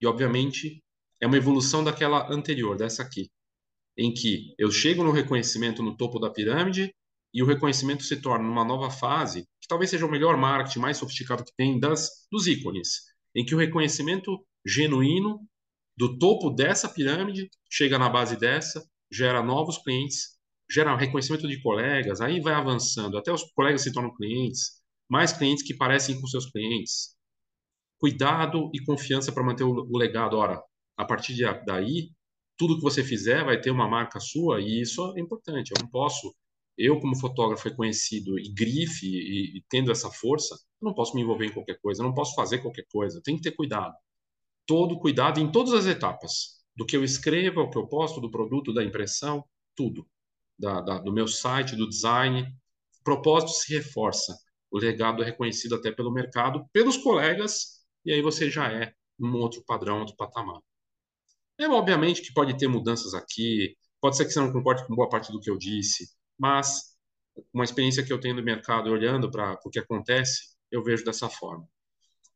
E, 0.00 0.06
obviamente, 0.06 0.84
é 1.20 1.26
uma 1.26 1.36
evolução 1.36 1.82
daquela 1.82 2.32
anterior, 2.32 2.76
dessa 2.76 3.02
aqui, 3.02 3.30
em 3.96 4.12
que 4.12 4.54
eu 4.58 4.70
chego 4.70 5.04
no 5.04 5.12
reconhecimento 5.12 5.82
no 5.82 5.96
topo 5.96 6.18
da 6.18 6.30
pirâmide 6.30 6.94
e 7.32 7.42
o 7.42 7.46
reconhecimento 7.46 8.02
se 8.04 8.20
torna 8.20 8.46
numa 8.46 8.64
nova 8.64 8.90
fase, 8.90 9.42
que 9.60 9.68
talvez 9.68 9.90
seja 9.90 10.06
o 10.06 10.10
melhor 10.10 10.36
marketing 10.36 10.78
mais 10.78 10.96
sofisticado 10.96 11.44
que 11.44 11.52
tem 11.56 11.78
das, 11.78 12.26
dos 12.30 12.46
ícones, 12.46 13.02
em 13.34 13.44
que 13.44 13.54
o 13.54 13.58
reconhecimento 13.58 14.44
genuíno 14.64 15.40
do 15.96 16.18
topo 16.18 16.50
dessa 16.50 16.88
pirâmide 16.88 17.48
chega 17.70 17.98
na 17.98 18.08
base 18.08 18.38
dessa 18.38 18.84
gera 19.12 19.42
novos 19.42 19.78
clientes, 19.78 20.36
gera 20.70 20.96
reconhecimento 20.96 21.46
de 21.46 21.60
colegas, 21.62 22.20
aí 22.20 22.40
vai 22.40 22.54
avançando, 22.54 23.16
até 23.16 23.32
os 23.32 23.44
colegas 23.52 23.82
se 23.82 23.92
tornam 23.92 24.14
clientes, 24.14 24.82
mais 25.08 25.32
clientes 25.32 25.62
que 25.62 25.76
parecem 25.76 26.20
com 26.20 26.26
seus 26.26 26.50
clientes. 26.50 27.14
Cuidado 27.98 28.70
e 28.74 28.84
confiança 28.84 29.32
para 29.32 29.44
manter 29.44 29.64
o 29.64 29.96
legado. 29.96 30.36
Ora, 30.36 30.62
a 30.96 31.04
partir 31.04 31.34
de, 31.34 31.44
daí, 31.64 32.10
tudo 32.56 32.76
que 32.76 32.82
você 32.82 33.02
fizer 33.02 33.44
vai 33.44 33.60
ter 33.60 33.70
uma 33.70 33.88
marca 33.88 34.20
sua 34.20 34.60
e 34.60 34.80
isso 34.80 35.12
é 35.16 35.20
importante. 35.20 35.70
Eu 35.70 35.82
não 35.82 35.88
posso, 35.90 36.34
eu 36.78 37.00
como 37.00 37.16
fotógrafo 37.18 37.68
reconhecido 37.68 38.38
e 38.38 38.52
grife 38.52 39.06
e, 39.06 39.58
e 39.58 39.64
tendo 39.68 39.90
essa 39.90 40.10
força, 40.10 40.54
eu 40.54 40.86
não 40.86 40.94
posso 40.94 41.14
me 41.14 41.22
envolver 41.22 41.46
em 41.46 41.52
qualquer 41.52 41.78
coisa, 41.80 42.02
não 42.02 42.14
posso 42.14 42.34
fazer 42.34 42.58
qualquer 42.58 42.86
coisa. 42.90 43.20
Tem 43.22 43.36
que 43.36 43.42
ter 43.42 43.52
cuidado. 43.52 43.94
Todo 44.66 44.98
cuidado 44.98 45.40
em 45.40 45.50
todas 45.50 45.72
as 45.74 45.86
etapas 45.86 46.64
do 46.76 46.86
que 46.86 46.96
eu 46.96 47.04
escrevo, 47.04 47.62
o 47.62 47.70
que 47.70 47.78
eu 47.78 47.86
posto, 47.86 48.20
do 48.20 48.30
produto, 48.30 48.72
da 48.72 48.82
impressão, 48.82 49.44
tudo. 49.76 50.06
Da, 50.58 50.80
da, 50.80 50.98
do 50.98 51.12
meu 51.12 51.26
site, 51.26 51.76
do 51.76 51.88
design. 51.88 52.42
O 53.00 53.04
propósito 53.04 53.52
se 53.52 53.74
reforça. 53.74 54.36
O 54.70 54.78
legado 54.78 55.22
é 55.22 55.26
reconhecido 55.26 55.74
até 55.74 55.92
pelo 55.92 56.12
mercado, 56.12 56.66
pelos 56.72 56.96
colegas, 56.96 57.84
e 58.04 58.12
aí 58.12 58.20
você 58.20 58.50
já 58.50 58.72
é 58.72 58.92
um 59.18 59.32
outro 59.36 59.62
padrão, 59.64 60.00
outro 60.00 60.16
patamar. 60.16 60.60
É 61.58 61.68
obviamente 61.68 62.22
que 62.22 62.32
pode 62.32 62.56
ter 62.56 62.66
mudanças 62.68 63.14
aqui, 63.14 63.76
pode 64.00 64.16
ser 64.16 64.24
que 64.24 64.32
você 64.32 64.40
não 64.40 64.52
concorde 64.52 64.86
com 64.86 64.94
boa 64.94 65.08
parte 65.08 65.30
do 65.32 65.40
que 65.40 65.50
eu 65.50 65.56
disse, 65.56 66.08
mas 66.38 66.94
uma 67.52 67.64
experiência 67.64 68.04
que 68.04 68.12
eu 68.12 68.20
tenho 68.20 68.34
no 68.34 68.42
mercado 68.42 68.90
olhando 68.90 69.30
para 69.30 69.58
o 69.64 69.70
que 69.70 69.78
acontece, 69.78 70.54
eu 70.70 70.82
vejo 70.82 71.04
dessa 71.04 71.28
forma. 71.28 71.66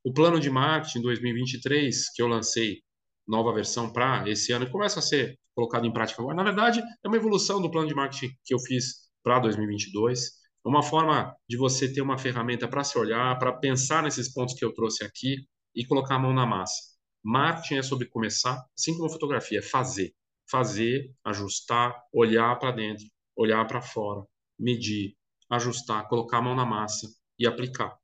O 0.05 0.13
plano 0.13 0.39
de 0.39 0.49
marketing 0.51 1.03
2023 1.03 2.13
que 2.15 2.23
eu 2.23 2.29
lancei 2.29 2.83
nova 3.27 3.53
versão 3.53 3.93
para 3.93 4.29
esse 4.29 4.53
ano 4.53 4.71
começa 4.71 5.01
a 5.01 5.03
ser 5.03 5.39
colocado 5.55 5.87
em 5.87 5.93
prática 5.93 6.23
agora. 6.23 6.37
Na 6.37 6.45
verdade, 6.45 6.81
é 6.81 7.09
uma 7.09 7.17
evolução 7.17 7.61
do 7.61 7.71
plano 7.71 7.89
de 7.89 7.95
marketing 7.95 8.33
que 8.45 8.55
eu 8.55 8.59
fiz 8.61 9.09
para 9.23 9.41
2022. 9.41 10.39
É 10.65 10.69
uma 10.69 10.83
forma 10.83 11.35
de 11.49 11.57
você 11.57 11.93
ter 11.93 12.01
uma 12.01 12.17
ferramenta 12.17 12.69
para 12.69 12.85
se 12.85 12.97
olhar, 12.97 13.37
para 13.39 13.53
pensar 13.53 14.03
nesses 14.03 14.33
pontos 14.33 14.55
que 14.55 14.65
eu 14.65 14.73
trouxe 14.73 15.05
aqui 15.05 15.47
e 15.75 15.85
colocar 15.85 16.15
a 16.15 16.19
mão 16.19 16.33
na 16.33 16.47
massa. 16.47 16.98
Marketing 17.23 17.77
é 17.77 17.83
sobre 17.83 18.07
começar, 18.07 18.65
assim 18.77 18.97
como 18.97 19.11
fotografia, 19.11 19.59
é 19.59 19.63
fazer. 19.63 20.15
Fazer, 20.51 21.15
ajustar, 21.25 21.95
olhar 22.13 22.59
para 22.59 22.73
dentro, 22.73 23.05
olhar 23.37 23.67
para 23.67 23.83
fora, 23.83 24.25
medir, 24.59 25.17
ajustar, 25.51 26.09
colocar 26.09 26.39
a 26.39 26.43
mão 26.43 26.55
na 26.55 26.65
massa 26.65 27.07
e 27.39 27.47
aplicar. 27.47 27.99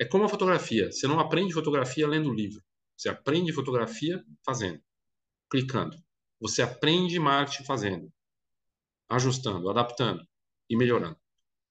É 0.00 0.04
como 0.04 0.24
a 0.24 0.28
fotografia. 0.28 0.90
Você 0.90 1.06
não 1.06 1.20
aprende 1.20 1.54
fotografia 1.54 2.06
lendo 2.06 2.32
livro. 2.32 2.60
Você 2.96 3.08
aprende 3.08 3.52
fotografia 3.52 4.24
fazendo, 4.44 4.80
clicando. 5.50 5.96
Você 6.40 6.62
aprende 6.62 7.18
marketing 7.18 7.64
fazendo, 7.64 8.12
ajustando, 9.08 9.70
adaptando 9.70 10.26
e 10.68 10.76
melhorando. 10.76 11.16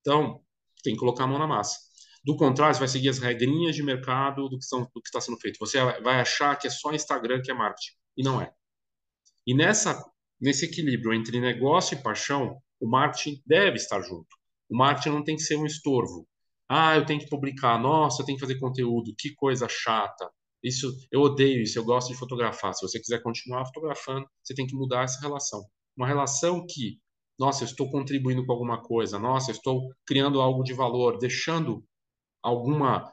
Então, 0.01 0.43
tem 0.83 0.93
que 0.93 0.99
colocar 0.99 1.25
a 1.25 1.27
mão 1.27 1.39
na 1.39 1.47
massa. 1.47 1.79
Do 2.23 2.37
contrário, 2.37 2.73
você 2.73 2.79
vai 2.79 2.87
seguir 2.87 3.09
as 3.09 3.19
regrinhas 3.19 3.75
de 3.75 3.83
mercado 3.83 4.47
do 4.47 4.57
que, 4.57 4.65
está 5.05 5.19
sendo 5.19 5.37
feito. 5.37 5.57
Você 5.59 5.77
vai 6.01 6.21
achar 6.21 6.55
que 6.55 6.67
é 6.67 6.69
só 6.69 6.93
Instagram 6.93 7.41
que 7.41 7.51
é 7.51 7.53
marketing. 7.53 7.91
E 8.15 8.23
não 8.23 8.41
é. 8.41 8.53
E 9.45 9.53
nessa, 9.53 10.01
nesse 10.39 10.65
equilíbrio 10.65 11.13
entre 11.13 11.39
negócio 11.41 11.97
e 11.97 12.01
paixão, 12.01 12.57
o 12.79 12.89
marketing 12.89 13.41
deve 13.45 13.75
estar 13.75 14.01
junto. 14.01 14.27
O 14.69 14.77
marketing 14.77 15.09
não 15.09 15.23
tem 15.23 15.35
que 15.35 15.41
ser 15.41 15.57
um 15.57 15.65
estorvo. 15.65 16.25
Ah, 16.69 16.95
eu 16.95 17.05
tenho 17.05 17.19
que 17.19 17.29
publicar. 17.29 17.77
Nossa, 17.77 18.21
eu 18.21 18.25
tenho 18.25 18.37
que 18.37 18.45
fazer 18.45 18.57
conteúdo. 18.57 19.13
Que 19.17 19.33
coisa 19.35 19.67
chata. 19.67 20.31
Isso, 20.63 20.87
eu 21.11 21.19
odeio 21.19 21.61
isso, 21.61 21.77
eu 21.77 21.83
gosto 21.83 22.07
de 22.07 22.17
fotografar. 22.17 22.73
Se 22.73 22.87
você 22.87 22.97
quiser 22.97 23.21
continuar 23.21 23.65
fotografando, 23.65 24.25
você 24.41 24.55
tem 24.55 24.65
que 24.65 24.75
mudar 24.75 25.03
essa 25.03 25.19
relação. 25.19 25.61
Uma 25.95 26.07
relação 26.07 26.65
que, 26.65 26.99
nossa, 27.37 27.63
eu 27.63 27.67
estou 27.67 27.91
contribuindo 27.91 28.45
com 28.45 28.53
alguma 28.53 28.81
coisa, 28.81 29.19
nossa, 29.19 29.51
eu 29.51 29.55
estou 29.55 29.89
criando 30.07 30.39
algo 30.39 30.63
de 30.63 30.73
valor, 30.73 31.17
deixando 31.17 31.83
alguma 32.43 33.11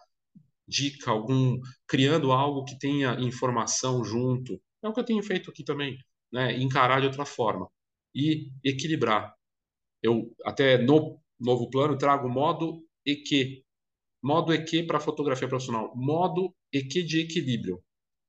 dica, 0.69 1.11
algum 1.11 1.61
criando 1.87 2.33
algo 2.33 2.65
que 2.65 2.79
tenha 2.79 3.15
informação 3.21 4.05
junto. 4.05 4.61
É 4.83 4.89
o 4.89 4.93
que 4.93 5.01
eu 5.01 5.05
tenho 5.05 5.23
feito 5.23 5.51
aqui 5.51 5.65
também, 5.65 5.99
né? 6.33 6.59
Encarar 6.59 7.01
de 7.01 7.07
outra 7.07 7.25
forma 7.25 7.69
e 8.15 8.51
equilibrar. 8.65 9.35
Eu 10.03 10.35
até 10.45 10.79
no 10.79 11.21
novo 11.39 11.71
plano 11.71 11.97
trago 11.99 12.29
modo 12.29 12.85
EQ, 13.07 13.65
modo 14.23 14.53
EQ 14.53 14.87
para 14.87 15.01
fotografia 15.01 15.49
profissional, 15.49 15.93
modo 15.97 16.55
EQ 16.73 17.03
de 17.05 17.21
equilíbrio. 17.21 17.83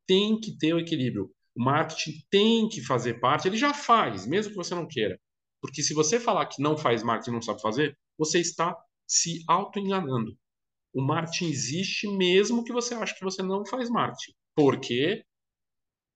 Tem 0.07 0.39
que 0.39 0.57
ter 0.57 0.73
o 0.73 0.79
equilíbrio. 0.79 1.31
O 1.55 1.63
marketing 1.63 2.23
tem 2.29 2.69
que 2.69 2.81
fazer 2.81 3.19
parte, 3.19 3.47
ele 3.47 3.57
já 3.57 3.73
faz, 3.73 4.25
mesmo 4.25 4.51
que 4.51 4.57
você 4.57 4.73
não 4.73 4.87
queira. 4.87 5.19
Porque 5.61 5.83
se 5.83 5.93
você 5.93 6.19
falar 6.19 6.47
que 6.47 6.61
não 6.61 6.77
faz 6.77 7.03
marketing 7.03 7.31
não 7.31 7.41
sabe 7.41 7.61
fazer, 7.61 7.97
você 8.17 8.39
está 8.39 8.75
se 9.05 9.43
auto-enganando. 9.47 10.35
O 10.93 11.01
marketing 11.01 11.49
existe 11.49 12.07
mesmo 12.07 12.63
que 12.63 12.73
você 12.73 12.93
ache 12.93 13.15
que 13.15 13.23
você 13.23 13.41
não 13.41 13.65
faz 13.65 13.89
marketing. 13.89 14.33
Por 14.55 14.79
quê? 14.79 15.23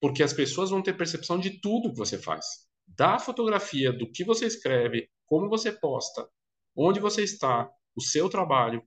Porque 0.01 0.21
as 0.21 0.33
pessoas 0.33 0.69
vão 0.69 0.81
ter 0.81 0.97
percepção 0.97 1.39
de 1.39 1.61
tudo 1.61 1.91
que 1.91 1.97
você 1.97 2.17
faz. 2.17 2.45
Da 2.88 3.17
fotografia, 3.17 3.91
do 3.91 4.11
que 4.11 4.23
você 4.23 4.45
escreve, 4.45 5.09
como 5.25 5.49
você 5.49 5.71
posta, 5.71 6.27
onde 6.75 6.99
você 6.99 7.23
está, 7.23 7.69
o 7.95 8.01
seu 8.01 8.29
trabalho, 8.29 8.83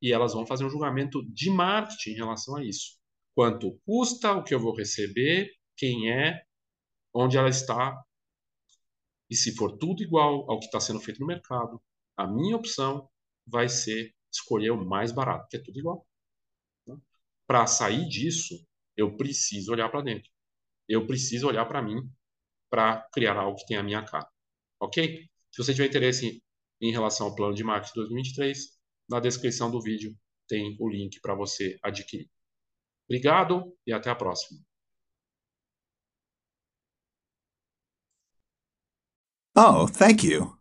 e 0.00 0.12
elas 0.12 0.32
vão 0.32 0.46
fazer 0.46 0.64
um 0.64 0.70
julgamento 0.70 1.22
de 1.32 1.50
marketing 1.50 2.10
em 2.10 2.16
relação 2.16 2.56
a 2.56 2.64
isso. 2.64 2.98
Quanto 3.34 3.78
custa, 3.84 4.32
o 4.32 4.42
que 4.42 4.54
eu 4.54 4.60
vou 4.60 4.74
receber, 4.74 5.50
quem 5.76 6.10
é, 6.10 6.42
onde 7.14 7.36
ela 7.36 7.48
está. 7.48 7.94
E 9.28 9.36
se 9.36 9.54
for 9.54 9.76
tudo 9.76 10.02
igual 10.02 10.50
ao 10.50 10.58
que 10.58 10.66
está 10.66 10.80
sendo 10.80 11.00
feito 11.00 11.20
no 11.20 11.26
mercado, 11.26 11.80
a 12.16 12.26
minha 12.26 12.56
opção 12.56 13.08
vai 13.46 13.68
ser 13.68 14.14
escolher 14.36 14.70
o 14.70 14.84
mais 14.84 15.12
barato, 15.12 15.48
que 15.48 15.56
é 15.56 15.62
tudo 15.62 15.78
igual. 15.78 16.06
Né? 16.86 16.96
Para 17.46 17.66
sair 17.66 18.08
disso, 18.08 18.54
eu 18.96 19.16
preciso 19.16 19.72
olhar 19.72 19.88
para 19.88 20.02
dentro. 20.02 20.30
Eu 20.88 21.06
preciso 21.06 21.48
olhar 21.48 21.66
para 21.66 21.82
mim 21.82 22.10
para 22.70 23.02
criar 23.12 23.36
algo 23.36 23.58
que 23.58 23.66
tenha 23.66 23.80
a 23.80 23.82
minha 23.82 24.04
cara. 24.04 24.28
Ok? 24.80 25.28
Se 25.50 25.62
você 25.62 25.72
tiver 25.72 25.88
interesse 25.88 26.42
em 26.80 26.92
relação 26.92 27.26
ao 27.26 27.34
plano 27.34 27.54
de 27.54 27.64
marketing 27.64 27.94
2023, 27.94 28.58
na 29.08 29.20
descrição 29.20 29.70
do 29.70 29.80
vídeo 29.80 30.16
tem 30.48 30.76
o 30.78 30.88
link 30.88 31.20
para 31.20 31.34
você 31.34 31.78
adquirir. 31.82 32.30
Obrigado 33.08 33.76
e 33.86 33.92
até 33.92 34.10
a 34.10 34.14
próxima. 34.14 34.60
Oh, 39.56 39.88
thank 39.88 40.22
you. 40.22 40.55